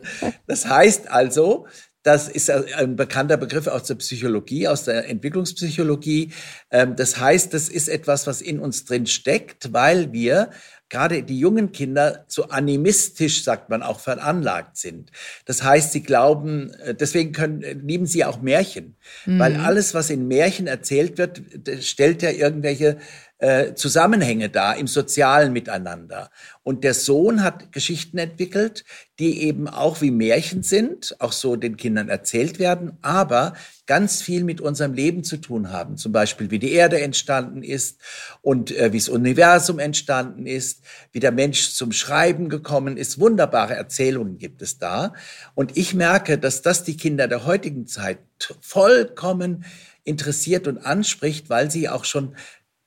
[0.45, 1.67] das heißt also,
[2.05, 6.31] Das ist ein bekannter Begriff aus der Psychologie, aus der Entwicklungspsychologie.
[6.69, 10.51] Ähm, das heißt, das ist etwas, was in uns drin steckt, weil wir
[10.89, 15.11] gerade die jungen Kinder so animistisch, sagt man auch, veranlagt sind.
[15.45, 18.95] Das heißt, sie glauben, äh, deswegen können, lieben sie auch Märchen,
[19.25, 19.39] mhm.
[19.39, 21.41] weil alles, was in Märchen erzählt wird,
[21.81, 22.99] stellt ja irgendwelche
[23.37, 26.29] äh, Zusammenhänge da im sozialen Miteinander.
[26.63, 28.85] Und der Sohn hat Geschichten entwickelt,
[29.19, 33.53] die eben auch wie Märchen sind, auch so den Kindern erzählt werden, aber
[33.87, 35.97] ganz viel mit unserem Leben zu tun haben.
[35.97, 37.99] Zum Beispiel, wie die Erde entstanden ist
[38.41, 43.19] und äh, wie das Universum entstanden ist, wie der Mensch zum Schreiben gekommen ist.
[43.19, 45.13] Wunderbare Erzählungen gibt es da.
[45.53, 48.19] Und ich merke, dass das die Kinder der heutigen Zeit
[48.61, 49.65] vollkommen
[50.05, 52.35] interessiert und anspricht, weil sie auch schon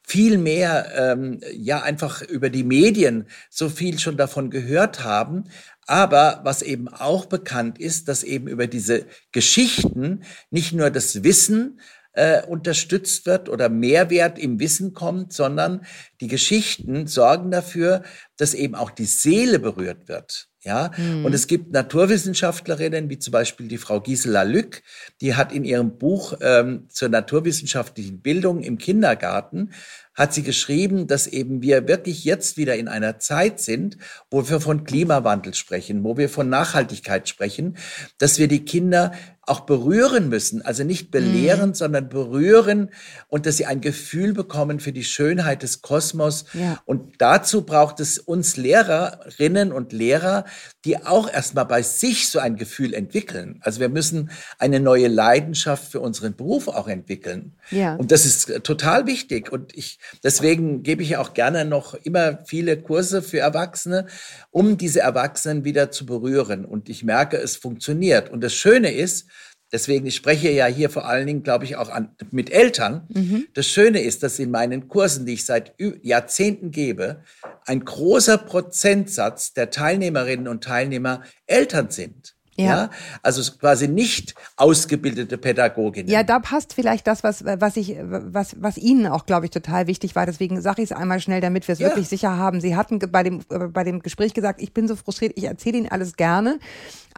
[0.08, 5.44] viel mehr ähm, ja einfach über die Medien so viel schon davon gehört haben.
[5.86, 11.80] Aber was eben auch bekannt ist, dass eben über diese Geschichten nicht nur das Wissen
[12.12, 15.84] äh, unterstützt wird oder Mehrwert im Wissen kommt, sondern
[16.22, 18.02] die Geschichten sorgen dafür,
[18.38, 20.47] dass eben auch die Seele berührt wird.
[20.64, 21.24] Ja, mhm.
[21.24, 24.82] und es gibt Naturwissenschaftlerinnen, wie zum Beispiel die Frau Gisela Lück,
[25.20, 29.70] die hat in ihrem Buch ähm, zur naturwissenschaftlichen Bildung im Kindergarten
[30.18, 33.96] hat sie geschrieben, dass eben wir wirklich jetzt wieder in einer Zeit sind,
[34.32, 37.76] wo wir von Klimawandel sprechen, wo wir von Nachhaltigkeit sprechen,
[38.18, 39.12] dass wir die Kinder
[39.48, 41.74] auch berühren müssen, also nicht belehren, mhm.
[41.74, 42.90] sondern berühren
[43.28, 46.44] und dass sie ein Gefühl bekommen für die Schönheit des Kosmos.
[46.52, 46.80] Ja.
[46.84, 50.44] Und dazu braucht es uns Lehrerinnen und Lehrer,
[50.84, 53.60] die auch erstmal bei sich so ein Gefühl entwickeln.
[53.62, 57.56] Also wir müssen eine neue Leidenschaft für unseren Beruf auch entwickeln.
[57.70, 57.94] Ja.
[57.96, 59.50] Und das ist äh, total wichtig.
[59.52, 64.06] Und ich, deswegen gebe ich auch gerne noch immer viele Kurse für Erwachsene,
[64.50, 66.64] um diese Erwachsenen wieder zu berühren.
[66.64, 68.30] Und ich merke, es funktioniert.
[68.30, 69.26] Und das Schöne ist,
[69.70, 73.06] Deswegen, ich spreche ja hier vor allen Dingen, glaube ich, auch an, mit Eltern.
[73.08, 73.46] Mhm.
[73.52, 77.22] Das Schöne ist, dass in meinen Kursen, die ich seit Jahrzehnten gebe,
[77.66, 82.34] ein großer Prozentsatz der Teilnehmerinnen und Teilnehmer Eltern sind.
[82.58, 82.64] Ja.
[82.64, 82.90] ja.
[83.22, 86.08] also quasi nicht ausgebildete Pädagogin.
[86.08, 89.86] Ja, da passt vielleicht das, was was ich was was Ihnen auch, glaube ich, total
[89.86, 90.26] wichtig war.
[90.26, 91.88] Deswegen sage ich es einmal schnell, damit wir es ja.
[91.88, 92.60] wirklich sicher haben.
[92.60, 95.88] Sie hatten bei dem bei dem Gespräch gesagt, ich bin so frustriert, ich erzähle Ihnen
[95.88, 96.58] alles gerne.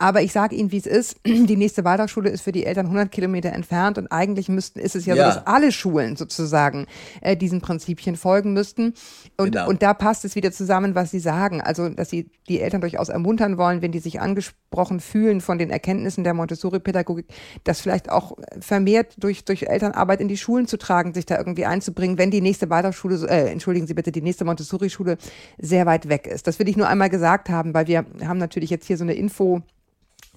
[0.00, 1.20] Aber ich sage Ihnen, wie es ist.
[1.26, 5.04] Die nächste Waldorfschule ist für die Eltern 100 Kilometer entfernt und eigentlich müssten, ist es
[5.04, 5.30] ja, ja.
[5.30, 6.86] so, dass alle Schulen sozusagen
[7.20, 8.94] äh, diesen Prinzipien folgen müssten.
[9.36, 9.68] Und, genau.
[9.68, 11.60] und da passt es wieder zusammen, was Sie sagen.
[11.60, 15.68] Also, dass Sie die Eltern durchaus ermuntern wollen, wenn die sich angesprochen fühlen von den
[15.68, 17.26] Erkenntnissen der Montessori-Pädagogik,
[17.64, 21.66] das vielleicht auch vermehrt durch, durch Elternarbeit in die Schulen zu tragen, sich da irgendwie
[21.66, 25.18] einzubringen, wenn die nächste Waldorfschule, äh, entschuldigen Sie bitte, die nächste Montessori-Schule
[25.58, 26.46] sehr weit weg ist.
[26.46, 29.12] Das will ich nur einmal gesagt haben, weil wir haben natürlich jetzt hier so eine
[29.12, 29.60] Info,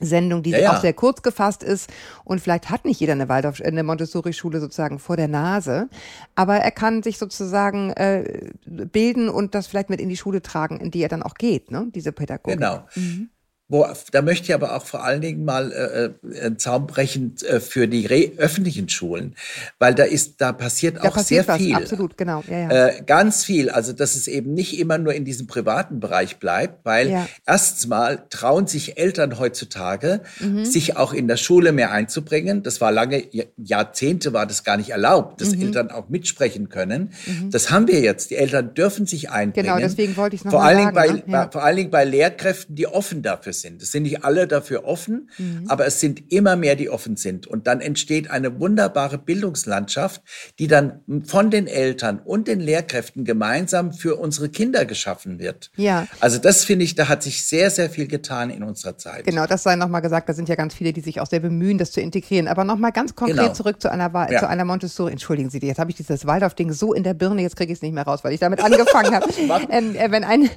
[0.05, 0.71] Sendung, die ja, ja.
[0.73, 1.89] auch sehr kurz gefasst ist.
[2.23, 5.89] Und vielleicht hat nicht jeder eine Waldorf, eine Montessori-Schule sozusagen vor der Nase.
[6.35, 10.79] Aber er kann sich sozusagen äh, bilden und das vielleicht mit in die Schule tragen,
[10.79, 11.87] in die er dann auch geht, ne?
[11.93, 12.59] Diese Pädagogik.
[12.59, 12.83] Genau.
[12.95, 13.29] Mhm.
[13.73, 17.59] Wo, da möchte ich aber auch vor allen Dingen mal äh, einen Zaum brechen äh,
[17.59, 18.07] für die
[18.37, 19.33] öffentlichen Schulen,
[19.79, 21.75] weil da ist, da passiert da auch passiert sehr was, viel.
[21.75, 22.43] Absolut, genau.
[22.47, 22.87] Ja, ja.
[22.89, 23.71] Äh, ganz viel.
[23.71, 27.27] Also dass es eben nicht immer nur in diesem privaten Bereich bleibt, weil ja.
[27.47, 30.65] erstmal trauen sich Eltern heutzutage, mhm.
[30.65, 32.61] sich auch in der Schule mehr einzubringen.
[32.61, 33.23] Das war lange
[33.57, 35.63] Jahrzehnte war das gar nicht erlaubt, dass mhm.
[35.63, 37.11] Eltern auch mitsprechen können.
[37.25, 37.49] Mhm.
[37.49, 38.29] Das haben wir jetzt.
[38.29, 39.65] Die Eltern dürfen sich einbringen.
[39.65, 41.23] Genau, deswegen wollte ich es noch vor mal allen sagen.
[41.25, 41.49] Bei, ne?
[41.51, 43.62] Vor allen Dingen bei Lehrkräften, die offen dafür sind.
[43.63, 45.65] Es sind nicht alle dafür offen, mhm.
[45.67, 47.47] aber es sind immer mehr, die offen sind.
[47.47, 50.21] Und dann entsteht eine wunderbare Bildungslandschaft,
[50.59, 55.71] die dann von den Eltern und den Lehrkräften gemeinsam für unsere Kinder geschaffen wird.
[55.75, 56.07] Ja.
[56.19, 59.25] Also das finde ich, da hat sich sehr, sehr viel getan in unserer Zeit.
[59.25, 61.77] Genau, das sei nochmal gesagt, da sind ja ganz viele, die sich auch sehr bemühen,
[61.77, 62.47] das zu integrieren.
[62.47, 63.53] Aber nochmal ganz konkret genau.
[63.53, 64.39] zurück zu einer, ja.
[64.39, 65.11] zu einer Montessori.
[65.11, 67.81] Entschuldigen Sie, jetzt habe ich dieses Waldorf-Ding so in der Birne, jetzt kriege ich es
[67.81, 69.27] nicht mehr raus, weil ich damit angefangen habe.
[69.69, 70.49] ähm, äh, wenn ein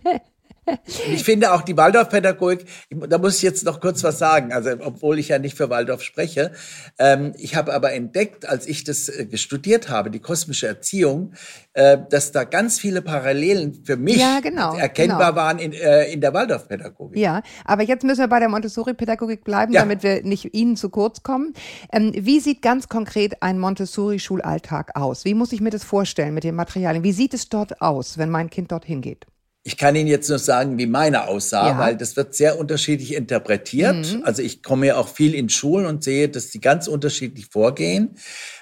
[1.12, 5.18] ich finde auch die Waldorfpädagogik, da muss ich jetzt noch kurz was sagen, also obwohl
[5.18, 6.52] ich ja nicht für Waldorf spreche.
[6.98, 11.34] Ähm, ich habe aber entdeckt, als ich das äh, studiert habe, die kosmische Erziehung,
[11.74, 15.36] äh, dass da ganz viele Parallelen für mich ja, genau, erkennbar genau.
[15.36, 17.18] waren in, äh, in der Waldorfpädagogik.
[17.18, 19.80] Ja, aber jetzt müssen wir bei der Montessori-Pädagogik bleiben, ja.
[19.80, 21.54] damit wir nicht Ihnen zu kurz kommen.
[21.92, 25.24] Ähm, wie sieht ganz konkret ein Montessori-Schulalltag aus?
[25.24, 27.04] Wie muss ich mir das vorstellen mit den Materialien?
[27.04, 29.26] Wie sieht es dort aus, wenn mein Kind dorthin geht?
[29.66, 31.78] Ich kann Ihnen jetzt nur sagen, wie meine aussah, ja.
[31.80, 34.14] weil das wird sehr unterschiedlich interpretiert.
[34.14, 34.22] Mhm.
[34.22, 38.14] Also ich komme ja auch viel in Schulen und sehe, dass die ganz unterschiedlich vorgehen.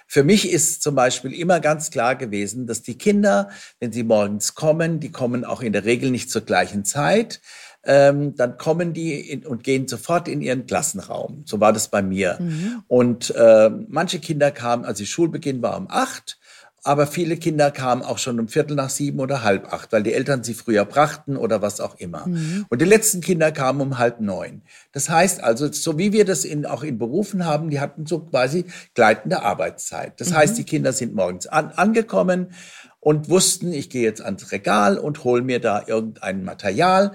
[0.07, 3.51] Für mich ist zum Beispiel immer ganz klar gewesen, dass die Kinder,
[3.81, 7.43] wenn sie morgens kommen, die kommen auch in der Regel nicht zur gleichen Zeit.
[7.85, 11.43] Ähm, dann kommen die in, und gehen sofort in ihren Klassenraum.
[11.45, 12.39] So war das bei mir.
[12.41, 12.83] Mhm.
[12.89, 16.39] Und äh, manche Kinder kamen, also Schulbeginn war um acht
[16.85, 20.13] aber viele Kinder kamen auch schon um Viertel nach sieben oder halb acht, weil die
[20.13, 22.27] Eltern sie früher brachten oder was auch immer.
[22.27, 22.67] Mhm.
[22.69, 24.63] Und die letzten Kinder kamen um halb neun.
[24.93, 28.21] Das heißt also, so wie wir das in, auch in Berufen haben, die hatten so
[28.21, 30.21] quasi gleitende Arbeitszeit.
[30.21, 30.35] Das mhm.
[30.35, 32.53] heißt, die Kinder sind morgens an, angekommen
[33.01, 37.13] und wussten, ich gehe jetzt ans Regal und hole mir da irgendein Material,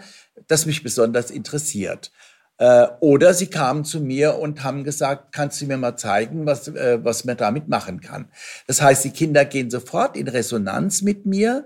[0.48, 2.12] das mich besonders interessiert.
[2.60, 6.68] Äh, oder sie kamen zu mir und haben gesagt, kannst du mir mal zeigen, was,
[6.68, 8.28] äh, was man damit machen kann.
[8.68, 11.66] Das heißt, die Kinder gehen sofort in Resonanz mit mir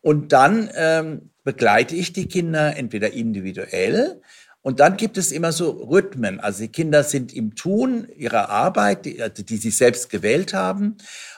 [0.00, 4.20] und dann ähm, begleite ich die Kinder entweder individuell
[4.62, 6.38] und dann gibt es immer so Rhythmen.
[6.38, 10.96] Also die Kinder sind im Tun ihrer Arbeit, die, also die sie selbst gewählt haben.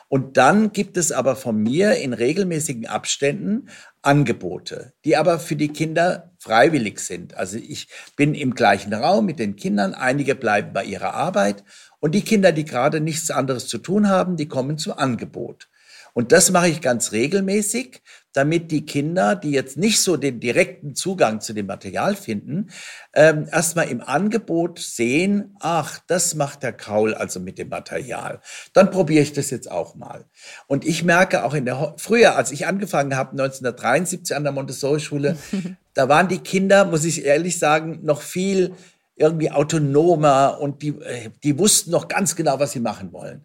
[0.08, 3.70] Und dann gibt es aber von mir in regelmäßigen Abständen
[4.02, 7.34] Angebote, die aber für die Kinder freiwillig sind.
[7.34, 11.64] Also ich bin im gleichen Raum mit den Kindern, einige bleiben bei ihrer Arbeit
[12.00, 15.68] und die Kinder, die gerade nichts anderes zu tun haben, die kommen zum Angebot.
[16.14, 18.00] Und das mache ich ganz regelmäßig,
[18.32, 22.70] damit die Kinder, die jetzt nicht so den direkten Zugang zu dem Material finden,
[23.14, 28.40] ähm, erstmal im Angebot sehen, ach, das macht der Kaul also mit dem Material.
[28.72, 30.24] Dann probiere ich das jetzt auch mal.
[30.68, 35.36] Und ich merke auch in der, früher, als ich angefangen habe, 1973 an der Montessori-Schule,
[35.94, 38.74] da waren die Kinder, muss ich ehrlich sagen, noch viel
[39.16, 43.44] irgendwie autonomer und die, äh, die wussten noch ganz genau, was sie machen wollen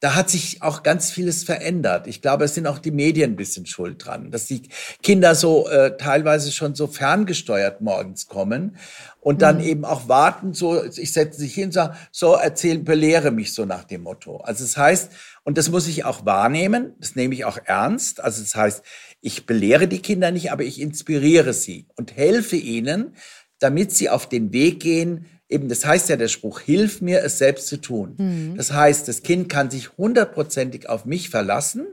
[0.00, 2.06] da hat sich auch ganz vieles verändert.
[2.06, 4.62] Ich glaube, es sind auch die Medien ein bisschen schuld dran, dass die
[5.02, 8.76] Kinder so äh, teilweise schon so ferngesteuert morgens kommen
[9.20, 9.64] und dann mhm.
[9.64, 13.64] eben auch warten, so, ich setze sich hin und sage, so erzähl, belehre mich so
[13.64, 14.36] nach dem Motto.
[14.38, 15.10] Also das heißt,
[15.42, 18.22] und das muss ich auch wahrnehmen, das nehme ich auch ernst.
[18.22, 18.82] Also das heißt,
[19.20, 23.14] ich belehre die Kinder nicht, aber ich inspiriere sie und helfe ihnen,
[23.58, 27.38] damit sie auf den Weg gehen, eben, das heißt ja der Spruch, hilf mir, es
[27.38, 28.14] selbst zu tun.
[28.18, 28.56] Mhm.
[28.56, 31.86] Das heißt, das Kind kann sich hundertprozentig auf mich verlassen.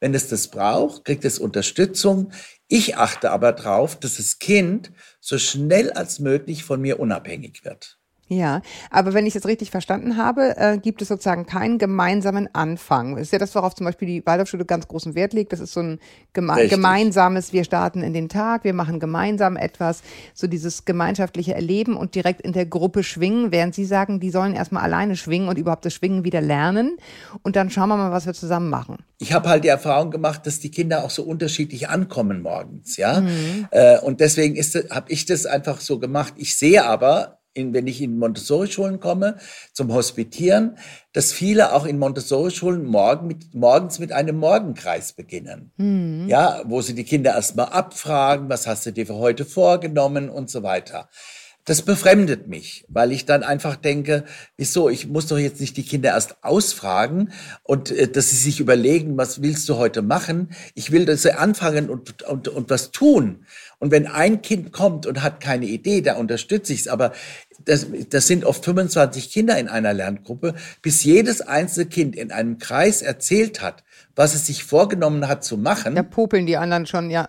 [0.00, 2.32] Wenn es das braucht, kriegt es Unterstützung.
[2.68, 7.98] Ich achte aber darauf, dass das Kind so schnell als möglich von mir unabhängig wird.
[8.28, 13.16] Ja, aber wenn ich es richtig verstanden habe, äh, gibt es sozusagen keinen gemeinsamen Anfang.
[13.16, 15.52] Das ist ja das, worauf zum Beispiel die Waldorfschule ganz großen Wert legt.
[15.52, 15.98] Das ist so ein
[16.32, 20.02] geme gemeinsames, wir starten in den Tag, wir machen gemeinsam etwas,
[20.34, 24.54] so dieses gemeinschaftliche Erleben und direkt in der Gruppe schwingen, während Sie sagen, die sollen
[24.54, 26.96] erstmal alleine schwingen und überhaupt das Schwingen wieder lernen
[27.42, 28.98] und dann schauen wir mal, was wir zusammen machen.
[29.18, 33.20] Ich habe halt die Erfahrung gemacht, dass die Kinder auch so unterschiedlich ankommen morgens, ja.
[33.20, 33.68] Mhm.
[33.70, 34.56] Äh, und deswegen
[34.90, 36.34] habe ich das einfach so gemacht.
[36.36, 39.36] Ich sehe aber, in, wenn ich in Montessori-Schulen komme,
[39.72, 40.78] zum Hospitieren,
[41.12, 45.72] dass viele auch in Montessori-Schulen morgen mit, morgens mit einem Morgenkreis beginnen.
[45.76, 46.28] Mhm.
[46.28, 50.50] Ja, wo sie die Kinder erstmal abfragen, was hast du dir für heute vorgenommen und
[50.50, 51.08] so weiter.
[51.64, 54.24] Das befremdet mich, weil ich dann einfach denke,
[54.56, 57.32] wieso, ich muss doch jetzt nicht die Kinder erst ausfragen
[57.62, 60.50] und äh, dass sie sich überlegen, was willst du heute machen?
[60.74, 63.46] Ich will, dass sie anfangen und, und, und was tun.
[63.82, 66.88] Und wenn ein Kind kommt und hat keine Idee, da unterstütze ich es.
[66.88, 67.10] Aber
[67.64, 72.58] das, das sind oft 25 Kinder in einer Lerngruppe, bis jedes einzelne Kind in einem
[72.58, 73.82] Kreis erzählt hat,
[74.14, 75.96] was es sich vorgenommen hat zu machen.
[75.96, 77.28] Da popeln die anderen schon, ja.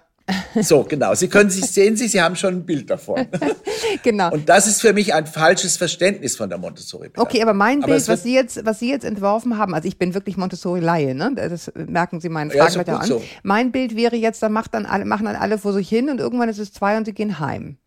[0.62, 1.16] So, genau.
[1.16, 3.28] Sie können sich sehen, Sie, Sie haben schon ein Bild davon.
[4.04, 4.32] genau.
[4.32, 7.08] Und das ist für mich ein falsches Verständnis von der Montessori.
[7.08, 7.22] -Pädagogik.
[7.22, 9.98] Okay, aber mein aber Bild, was Sie jetzt, was Sie jetzt entworfen haben, also ich
[9.98, 11.34] bin wirklich Montessori-Laie, ne?
[11.36, 13.06] Das merken Sie meinen Fragen ja, an.
[13.06, 13.22] So.
[13.44, 16.20] Mein Bild wäre jetzt, da macht dann alle, machen dann alle vor sich hin und
[16.20, 17.78] irgendwann ist es zwei und sie gehen heim.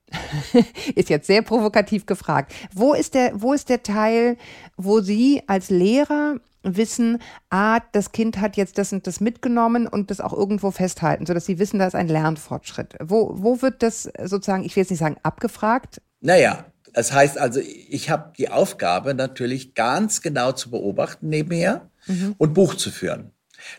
[0.95, 2.53] ist jetzt sehr provokativ gefragt.
[2.73, 4.37] Wo ist der, wo ist der Teil,
[4.77, 6.37] wo Sie als Lehrer
[6.67, 7.19] wissen,
[7.51, 11.47] ah, das Kind hat jetzt das und das mitgenommen und das auch irgendwo festhalten, sodass
[11.47, 12.97] sie wissen, da ist ein Lernfortschritt.
[13.03, 16.01] Wo, wo wird das sozusagen, ich will jetzt nicht sagen abgefragt?
[16.21, 22.35] Naja, das heißt also, ich habe die Aufgabe natürlich ganz genau zu beobachten nebenher mhm.
[22.39, 23.33] und Buch zu führen.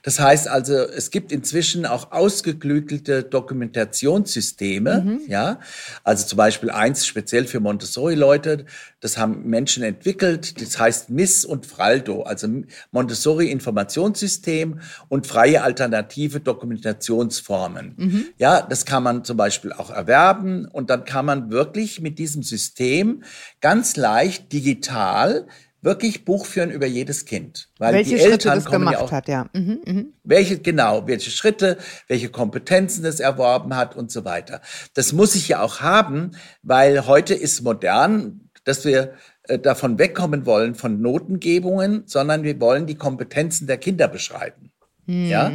[0.04, 5.22] Das heißt also, es gibt inzwischen auch ausgeklügelte Dokumentationssysteme, mhm.
[5.28, 5.60] ja.
[6.04, 8.66] Also zum Beispiel eins speziell für Montessori-Leute,
[9.00, 12.48] das haben Menschen entwickelt, das heißt MIS und Fraldo, also
[12.92, 17.94] Montessori Informationssystem und freie alternative Dokumentationsformen.
[17.96, 18.26] Mhm.
[18.38, 22.44] Ja, das kann man zum Beispiel auch erwerben und dann kann man wirklich mit diesem
[22.44, 23.24] System
[23.62, 25.48] ganz leicht digital
[25.88, 27.70] wirklich Buch führen über jedes Kind.
[27.80, 29.50] Weil welche die Schritte Eltern das kommen gemacht ja auch, hat, ja.
[29.54, 30.04] Mhm, mh.
[30.26, 31.78] Welche, genau, welche Schritte,
[32.08, 34.62] welche Kompetenzen es erworben hat und so weiter.
[34.94, 36.32] Das muss ich ja auch haben,
[36.62, 39.14] weil heute ist modern, dass wir
[39.44, 44.72] äh, davon wegkommen wollen von Notengebungen, sondern wir wollen die Kompetenzen der Kinder beschreiben.
[45.06, 45.26] Mhm.
[45.26, 45.52] Ja?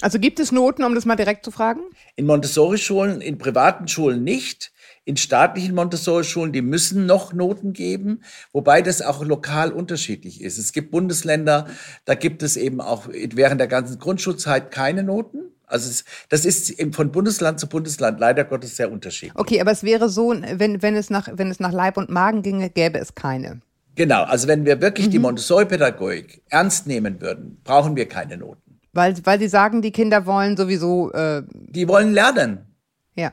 [0.00, 1.80] Also gibt es Noten, um das mal direkt zu fragen?
[2.14, 4.72] In Montessori-Schulen, in privaten Schulen nicht.
[5.06, 10.56] In staatlichen Montessori-Schulen, die müssen noch Noten geben, wobei das auch lokal unterschiedlich ist.
[10.56, 11.66] Es gibt Bundesländer,
[12.06, 15.50] da gibt es eben auch während der ganzen Grundschulzeit keine Noten.
[15.66, 19.38] Also es, das ist von Bundesland zu Bundesland leider Gottes sehr unterschiedlich.
[19.38, 22.42] Okay, aber es wäre so, wenn, wenn, es nach, wenn es nach Leib und Magen
[22.42, 23.60] ginge, gäbe es keine.
[23.96, 25.10] Genau, also wenn wir wirklich mhm.
[25.12, 28.80] die Montessori-Pädagogik ernst nehmen würden, brauchen wir keine Noten.
[28.92, 31.12] Weil, weil Sie sagen, die Kinder wollen sowieso.
[31.12, 32.66] Äh die wollen lernen.
[33.14, 33.32] Ja.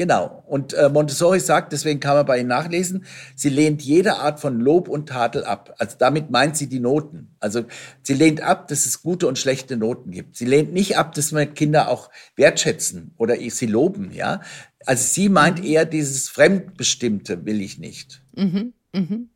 [0.00, 0.42] Genau.
[0.46, 3.04] Und äh, Montessori sagt, deswegen kann man bei Ihnen nachlesen,
[3.36, 5.74] sie lehnt jede Art von Lob und Tadel ab.
[5.76, 7.36] Also damit meint sie die Noten.
[7.38, 7.64] Also
[8.00, 10.38] sie lehnt ab, dass es gute und schlechte Noten gibt.
[10.38, 14.40] Sie lehnt nicht ab, dass wir Kinder auch wertschätzen oder sie loben, ja.
[14.86, 15.66] Also sie meint mhm.
[15.66, 18.22] eher dieses Fremdbestimmte will ich nicht.
[18.34, 18.72] Mhm.
[18.94, 19.28] Mhm.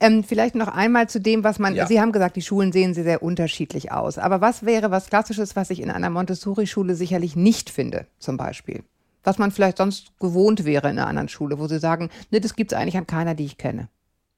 [0.00, 1.86] Ähm, vielleicht noch einmal zu dem, was man, ja.
[1.86, 4.18] Sie haben gesagt, die Schulen sehen sehr, sehr unterschiedlich aus.
[4.18, 8.84] Aber was wäre was Klassisches, was ich in einer Montessori-Schule sicherlich nicht finde, zum Beispiel?
[9.24, 12.54] Was man vielleicht sonst gewohnt wäre in einer anderen Schule, wo Sie sagen, ne, das
[12.54, 13.88] gibt es eigentlich an keiner, die ich kenne.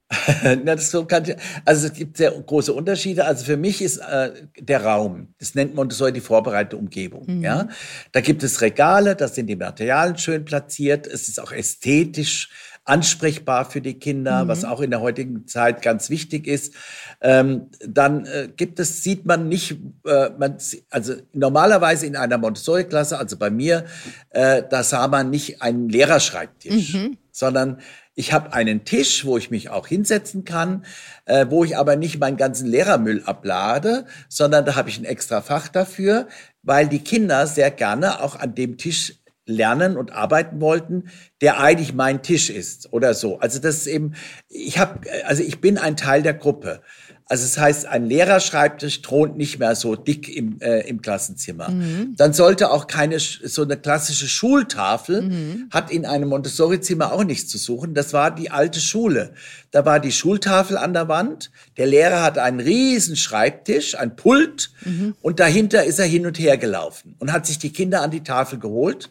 [0.42, 1.24] Na, das so kann,
[1.64, 3.24] also es gibt sehr große Unterschiede.
[3.24, 7.24] Also für mich ist äh, der Raum, das nennt Montessori die vorbereitete Umgebung.
[7.26, 7.42] Mhm.
[7.42, 7.68] Ja,
[8.12, 11.08] da gibt es Regale, da sind die Materialien schön platziert.
[11.08, 12.50] Es ist auch ästhetisch
[12.86, 14.48] ansprechbar für die Kinder, mhm.
[14.48, 16.72] was auch in der heutigen Zeit ganz wichtig ist.
[17.20, 19.76] Ähm, dann äh, gibt es, sieht man nicht,
[20.06, 20.56] äh, man,
[20.90, 23.84] also normalerweise in einer Montessori-Klasse, also bei mir,
[24.30, 27.18] äh, da sah man nicht einen Lehrerschreibtisch, mhm.
[27.32, 27.80] sondern
[28.14, 30.86] ich habe einen Tisch, wo ich mich auch hinsetzen kann,
[31.26, 35.42] äh, wo ich aber nicht meinen ganzen Lehrermüll ablade, sondern da habe ich ein extra
[35.42, 36.28] Fach dafür,
[36.62, 41.04] weil die Kinder sehr gerne auch an dem Tisch lernen und arbeiten wollten,
[41.40, 43.38] der eigentlich mein Tisch ist oder so.
[43.38, 44.14] Also das ist eben,
[44.48, 46.82] ich habe, also ich bin ein Teil der Gruppe.
[47.28, 51.70] Also es das heißt, ein Lehrerschreibtisch thront nicht mehr so dick im, äh, im Klassenzimmer.
[51.70, 52.14] Mhm.
[52.16, 55.68] Dann sollte auch keine so eine klassische Schultafel mhm.
[55.72, 57.94] hat in einem Montessori-Zimmer auch nichts zu suchen.
[57.94, 59.32] Das war die alte Schule.
[59.72, 61.50] Da war die Schultafel an der Wand.
[61.76, 65.16] Der Lehrer hatte einen riesen Schreibtisch, ein Pult mhm.
[65.20, 68.22] und dahinter ist er hin und her gelaufen und hat sich die Kinder an die
[68.22, 69.10] Tafel geholt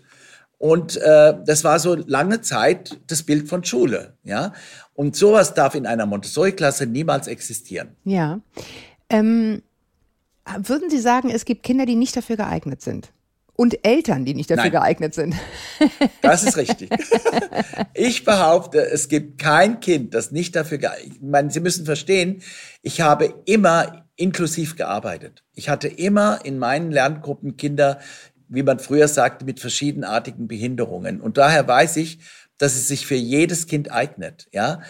[0.57, 4.53] und äh, das war so lange Zeit das Bild von Schule, ja.
[4.93, 7.95] Und sowas darf in einer Montessori-Klasse niemals existieren.
[8.05, 8.39] Ja.
[9.09, 9.61] Ähm,
[10.57, 13.11] würden Sie sagen, es gibt Kinder, die nicht dafür geeignet sind?
[13.57, 14.71] Und Eltern, die nicht dafür Nein.
[14.73, 15.33] geeignet sind.
[16.21, 16.89] Das ist richtig.
[17.93, 21.15] Ich behaupte, es gibt kein Kind, das nicht dafür geeignet ist.
[21.15, 22.41] Ich meine, Sie müssen verstehen,
[22.81, 25.43] ich habe immer inklusiv gearbeitet.
[25.53, 27.99] Ich hatte immer in meinen Lerngruppen Kinder,
[28.47, 31.21] wie man früher sagte, mit verschiedenartigen Behinderungen.
[31.21, 32.19] Und daher weiß ich,
[32.57, 34.81] dass es sich für jedes Kind eignet, ja.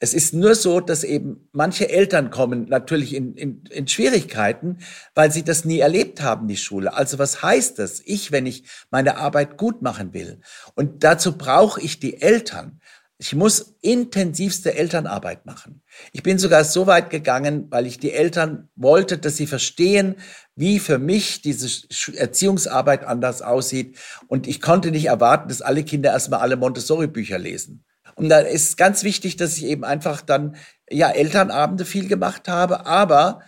[0.00, 4.78] Es ist nur so, dass eben manche Eltern kommen natürlich in, in, in Schwierigkeiten,
[5.16, 6.94] weil sie das nie erlebt haben, die Schule.
[6.94, 8.00] Also was heißt das?
[8.04, 10.40] Ich, wenn ich meine Arbeit gut machen will.
[10.76, 12.80] Und dazu brauche ich die Eltern.
[13.20, 15.82] Ich muss intensivste Elternarbeit machen.
[16.12, 20.14] Ich bin sogar so weit gegangen, weil ich die Eltern wollte, dass sie verstehen,
[20.54, 21.68] wie für mich diese
[22.16, 23.98] Erziehungsarbeit anders aussieht.
[24.28, 27.84] Und ich konnte nicht erwarten, dass alle Kinder erstmal alle Montessori-Bücher lesen.
[28.14, 30.54] Und da ist ganz wichtig, dass ich eben einfach dann,
[30.88, 33.42] ja, Elternabende viel gemacht habe, aber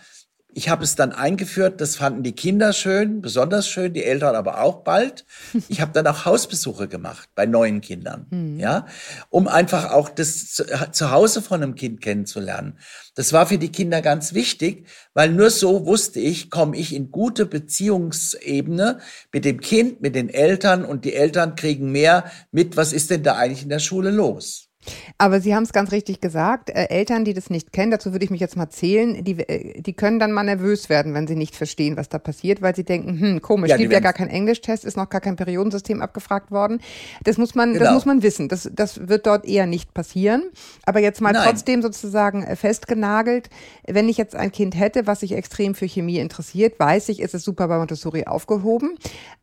[0.53, 4.61] ich habe es dann eingeführt, das fanden die Kinder schön, besonders schön, die Eltern aber
[4.61, 5.25] auch bald.
[5.69, 8.59] Ich habe dann auch Hausbesuche gemacht bei neuen Kindern, mhm.
[8.59, 8.85] ja,
[9.29, 12.77] um einfach auch das Zuhause von einem Kind kennenzulernen.
[13.15, 17.11] Das war für die Kinder ganz wichtig, weil nur so wusste ich, komme ich in
[17.11, 18.99] gute Beziehungsebene
[19.31, 23.23] mit dem Kind, mit den Eltern und die Eltern kriegen mehr mit, was ist denn
[23.23, 24.70] da eigentlich in der Schule los?
[25.17, 26.69] Aber Sie haben es ganz richtig gesagt.
[26.69, 29.81] Äh, Eltern, die das nicht kennen, dazu würde ich mich jetzt mal zählen, die, äh,
[29.81, 32.83] die können dann mal nervös werden, wenn sie nicht verstehen, was da passiert, weil sie
[32.83, 36.51] denken, hm, komisch, ja, gibt ja gar kein Englischtest, ist noch gar kein Periodensystem abgefragt
[36.51, 36.81] worden.
[37.23, 37.85] Das muss man, genau.
[37.85, 38.47] das muss man wissen.
[38.47, 40.43] Das, das wird dort eher nicht passieren.
[40.85, 41.43] Aber jetzt mal Nein.
[41.45, 43.49] trotzdem sozusagen äh, festgenagelt,
[43.87, 47.33] wenn ich jetzt ein Kind hätte, was sich extrem für Chemie interessiert, weiß ich, ist
[47.33, 48.95] es super bei Montessori aufgehoben.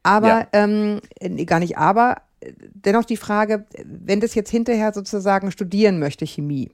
[0.03, 0.47] Aber, ja.
[0.53, 1.01] ähm,
[1.47, 2.17] gar nicht aber,
[2.75, 6.71] dennoch die Frage, wenn das jetzt hinterher sozusagen studieren möchte, Chemie,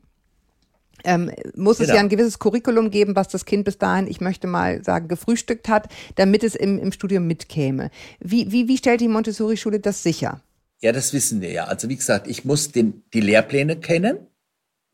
[1.04, 1.96] ähm, muss es genau.
[1.96, 5.68] ja ein gewisses Curriculum geben, was das Kind bis dahin, ich möchte mal sagen, gefrühstückt
[5.68, 7.90] hat, damit es im, im Studium mitkäme.
[8.20, 10.40] Wie, wie, wie stellt die Montessori-Schule das sicher?
[10.80, 11.64] Ja, das wissen wir ja.
[11.64, 14.18] Also wie gesagt, ich muss den, die Lehrpläne kennen.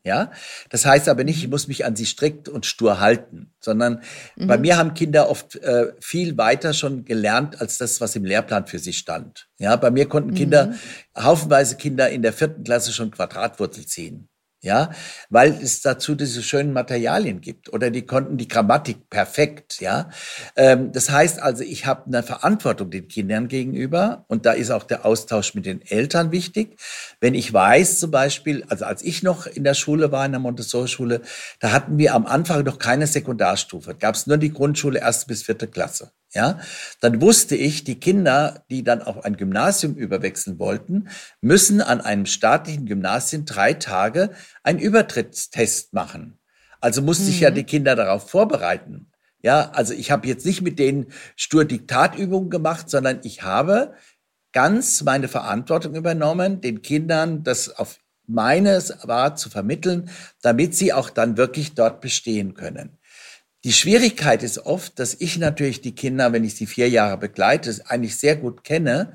[0.03, 0.31] Ja,
[0.69, 4.01] das heißt aber nicht, ich muss mich an sie strikt und stur halten, sondern
[4.35, 4.47] mhm.
[4.47, 8.65] bei mir haben Kinder oft äh, viel weiter schon gelernt als das, was im Lehrplan
[8.65, 9.47] für sie stand.
[9.59, 11.23] Ja, bei mir konnten Kinder, mhm.
[11.23, 14.30] haufenweise Kinder in der vierten Klasse schon Quadratwurzel ziehen
[14.61, 14.91] ja,
[15.29, 20.09] weil es dazu diese schönen Materialien gibt oder die konnten die Grammatik perfekt, ja.
[20.55, 24.83] Ähm, das heißt also, ich habe eine Verantwortung den Kindern gegenüber und da ist auch
[24.83, 26.79] der Austausch mit den Eltern wichtig.
[27.19, 30.39] Wenn ich weiß zum Beispiel, also als ich noch in der Schule war, in der
[30.39, 31.21] Montessori-Schule,
[31.59, 35.43] da hatten wir am Anfang noch keine Sekundarstufe, gab es nur die Grundschule erste bis
[35.43, 36.59] vierte Klasse ja,
[37.01, 41.09] dann wusste ich, die Kinder, die dann auf ein Gymnasium überwechseln wollten,
[41.41, 44.31] müssen an einem staatlichen Gymnasium drei Tage
[44.63, 46.39] einen Übertrittstest machen.
[46.79, 47.29] Also musste mhm.
[47.29, 47.55] ich ja mhm.
[47.55, 49.11] die Kinder darauf vorbereiten.
[49.43, 53.93] Ja, also ich habe jetzt nicht mit denen stur Diktatübungen gemacht, sondern ich habe
[54.53, 60.09] ganz meine Verantwortung übernommen, den Kindern das auf meines war zu vermitteln,
[60.41, 62.97] damit sie auch dann wirklich dort bestehen können.
[63.63, 67.75] Die Schwierigkeit ist oft, dass ich natürlich die Kinder, wenn ich sie vier Jahre begleite,
[67.85, 69.13] eigentlich sehr gut kenne.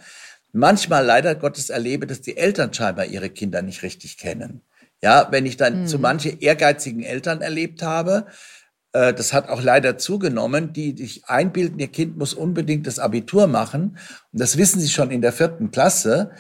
[0.53, 4.63] Manchmal leider Gottes erlebe, dass die Eltern scheinbar ihre Kinder nicht richtig kennen.
[5.03, 5.87] Ja, wenn ich dann mhm.
[5.89, 8.27] zu manche ehrgeizigen Eltern erlebt habe,
[8.93, 13.47] äh, das hat auch leider zugenommen, die sich einbilden, ihr Kind muss unbedingt das Abitur
[13.47, 13.99] machen.
[14.33, 16.31] Und das wissen sie schon in der vierten Klasse.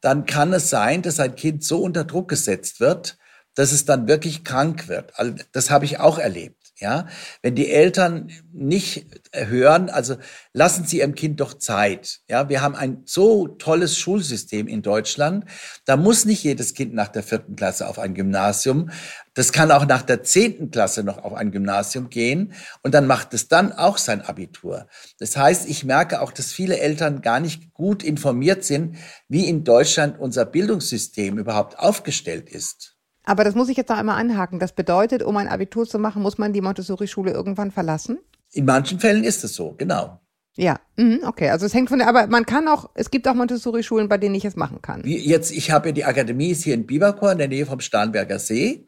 [0.00, 3.16] Dann kann es sein, dass ein Kind so unter Druck gesetzt wird,
[3.54, 5.18] dass es dann wirklich krank wird.
[5.18, 6.61] Also das habe ich auch erlebt.
[6.82, 7.06] Ja,
[7.42, 10.16] wenn die Eltern nicht hören, also
[10.52, 12.22] lassen Sie Ihrem Kind doch Zeit.
[12.28, 15.44] Ja, wir haben ein so tolles Schulsystem in Deutschland.
[15.84, 18.90] Da muss nicht jedes Kind nach der vierten Klasse auf ein Gymnasium.
[19.34, 22.52] Das kann auch nach der zehnten Klasse noch auf ein Gymnasium gehen
[22.82, 24.88] und dann macht es dann auch sein Abitur.
[25.20, 28.96] Das heißt, ich merke auch, dass viele Eltern gar nicht gut informiert sind,
[29.28, 32.91] wie in Deutschland unser Bildungssystem überhaupt aufgestellt ist.
[33.24, 34.58] Aber das muss ich jetzt noch einmal anhaken.
[34.58, 38.18] Das bedeutet, um ein Abitur zu machen, muss man die Montessori-Schule irgendwann verlassen?
[38.50, 40.20] In manchen Fällen ist es so, genau.
[40.56, 41.48] Ja, mhm, okay.
[41.48, 44.34] Also es hängt von der, aber man kann auch, es gibt auch Montessori-Schulen, bei denen
[44.34, 45.02] ich es machen kann.
[45.04, 47.80] Wie jetzt, ich habe ja die Akademie ist hier in Biberkorn, in der Nähe vom
[47.80, 48.86] Starnberger See.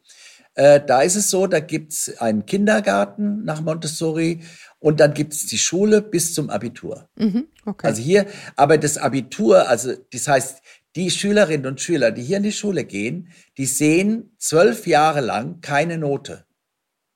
[0.53, 4.41] Äh, da ist es so, da gibt's einen Kindergarten nach Montessori
[4.79, 7.09] und dann gibt's die Schule bis zum Abitur.
[7.15, 7.87] Mhm, okay.
[7.87, 10.61] Also hier, aber das Abitur, also das heißt,
[10.95, 15.61] die Schülerinnen und Schüler, die hier in die Schule gehen, die sehen zwölf Jahre lang
[15.61, 16.45] keine Note.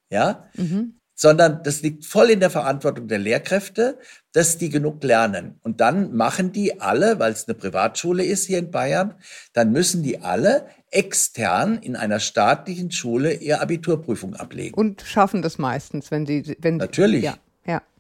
[0.10, 0.50] Ja?
[0.56, 0.96] Mhm.
[1.16, 4.00] Sondern das liegt voll in der Verantwortung der Lehrkräfte,
[4.32, 5.60] dass die genug lernen.
[5.62, 9.16] Und dann machen die alle, weil es eine Privatschule ist hier in Bayern,
[9.52, 14.76] dann müssen die alle extern in einer staatlichen Schule ihre Abiturprüfung ablegen.
[14.76, 17.24] Und schaffen das meistens, wenn sie, wenn Natürlich.
[17.24, 17.38] Ja.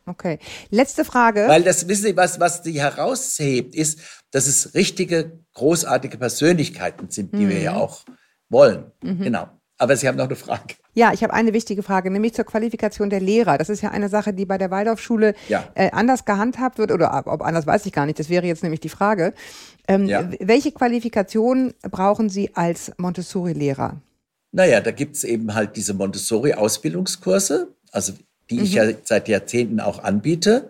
[0.09, 0.39] Okay.
[0.71, 1.45] Letzte Frage.
[1.47, 3.99] Weil das, wissen Sie, was, was die heraushebt, ist,
[4.31, 7.49] dass es richtige, großartige Persönlichkeiten sind, die mhm.
[7.49, 8.05] wir ja auch
[8.49, 8.91] wollen.
[9.03, 9.21] Mhm.
[9.21, 9.49] Genau.
[9.77, 10.75] Aber Sie haben noch eine Frage.
[10.93, 13.57] Ja, ich habe eine wichtige Frage, nämlich zur Qualifikation der Lehrer.
[13.57, 15.69] Das ist ja eine Sache, die bei der Waldorfschule ja.
[15.75, 18.19] äh, anders gehandhabt wird oder ob anders weiß ich gar nicht.
[18.19, 19.33] Das wäre jetzt nämlich die Frage.
[19.87, 20.27] Ähm, ja.
[20.39, 24.01] Welche Qualifikation brauchen Sie als Montessori-Lehrer?
[24.51, 27.75] Naja, da gibt's eben halt diese Montessori-Ausbildungskurse.
[27.91, 28.13] Also
[28.49, 28.63] die mhm.
[28.63, 30.69] ich ja seit Jahrzehnten auch anbiete.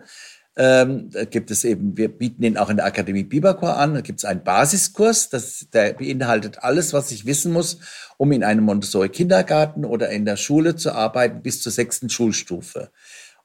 [0.56, 3.94] Ähm, da gibt es eben, wir bieten den auch in der Akademie Biberchor an.
[3.94, 7.78] Da gibt es einen Basiskurs, das, der beinhaltet alles, was ich wissen muss,
[8.16, 12.90] um in einem Montessori-Kindergarten oder in der Schule zu arbeiten bis zur sechsten Schulstufe.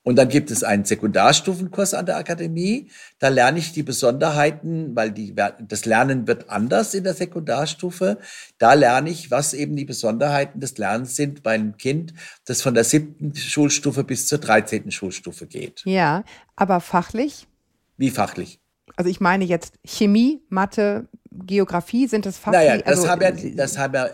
[0.06, 2.92] Und dann gibt es einen Sekundarstufenkurs an der Akademie.
[3.18, 8.20] Da lerne ich die Besonderheiten, weil die, das Lernen wird anders in der Sekundarstufe.
[8.60, 12.14] Da lerne ich, was eben die Besonderheiten des Lernens sind bei einem Kind,
[12.46, 15.82] das von der siebten Schulstufe bis zur dreizehnten Schulstufe geht.
[15.86, 16.24] Ja,
[16.56, 17.48] aber fachlich?
[17.98, 18.60] Wie fachlich?
[18.96, 21.08] Also ich meine jetzt Chemie, Mathe,
[21.46, 22.62] Geografie, sind das fachlich?
[22.62, 24.10] Naja, das also, haben ja, das haben ja,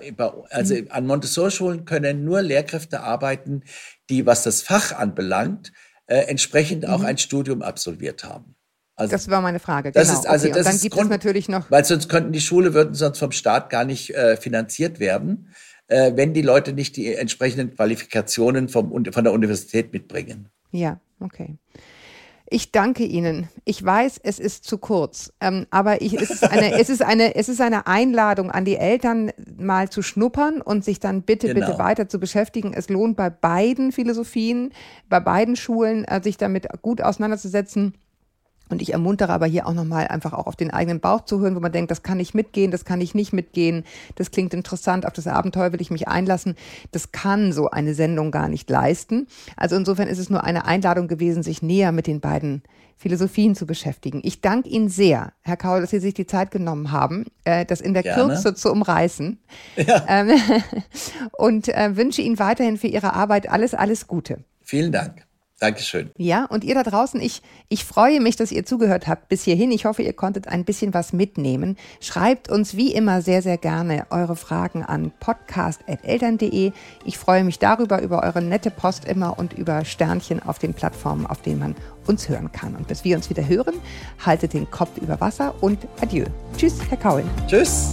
[0.49, 3.63] also an Montessori-Schulen können nur Lehrkräfte arbeiten,
[4.09, 5.71] die, was das Fach anbelangt,
[6.07, 7.05] äh, entsprechend auch mhm.
[7.05, 8.55] ein Studium absolviert haben.
[8.95, 9.91] Also, das war meine Frage.
[9.91, 10.03] Genau.
[10.03, 10.57] Das ist also okay.
[10.57, 13.17] das dann ist gibt Grund, es natürlich noch, weil sonst könnten die Schule würden sonst
[13.17, 15.49] vom Staat gar nicht äh, finanziert werden,
[15.87, 20.49] äh, wenn die Leute nicht die entsprechenden Qualifikationen vom, von der Universität mitbringen.
[20.71, 21.57] Ja, okay.
[22.53, 23.47] Ich danke Ihnen.
[23.63, 27.35] Ich weiß, es ist zu kurz, ähm, aber ich, es, ist eine, es, ist eine,
[27.35, 31.65] es ist eine Einladung an die Eltern, mal zu schnuppern und sich dann bitte, genau.
[31.65, 32.73] bitte weiter zu beschäftigen.
[32.73, 34.73] Es lohnt bei beiden Philosophien,
[35.07, 37.93] bei beiden Schulen, äh, sich damit gut auseinanderzusetzen
[38.71, 41.55] Und ich ermuntere aber hier auch nochmal einfach auch auf den eigenen Bauch zu hören,
[41.55, 43.83] wo man denkt, das kann ich mitgehen, das kann ich nicht mitgehen,
[44.15, 46.55] das klingt interessant, auf das Abenteuer will ich mich einlassen.
[46.91, 49.27] Das kann so eine Sendung gar nicht leisten.
[49.57, 52.63] Also insofern ist es nur eine Einladung gewesen, sich näher mit den beiden
[53.01, 54.21] Philosophien zu beschäftigen.
[54.23, 57.81] Ich danke Ihnen sehr, Herr Kaul, dass Sie sich die Zeit genommen haben, äh, das
[57.81, 58.33] in der Gerne.
[58.33, 59.39] Kürze zu umreißen.
[59.75, 60.05] Ja.
[60.07, 60.39] Ähm,
[61.37, 64.43] und äh, wünsche Ihnen weiterhin für Ihre Arbeit alles, alles Gute.
[64.61, 65.25] Vielen Dank.
[65.61, 66.09] Dankeschön.
[66.17, 69.69] Ja, und ihr da draußen, ich, ich freue mich, dass ihr zugehört habt bis hierhin.
[69.69, 71.77] Ich hoffe, ihr konntet ein bisschen was mitnehmen.
[71.99, 76.71] Schreibt uns wie immer sehr, sehr gerne eure Fragen an podcast.eltern.de.
[77.05, 81.27] Ich freue mich darüber, über eure nette Post immer und über Sternchen auf den Plattformen,
[81.27, 81.75] auf denen man
[82.07, 82.75] uns hören kann.
[82.75, 83.75] Und bis wir uns wieder hören,
[84.25, 86.25] haltet den Kopf über Wasser und adieu.
[86.57, 87.23] Tschüss, Herr Kaul.
[87.47, 87.91] Tschüss.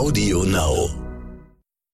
[0.00, 0.99] Audio Now.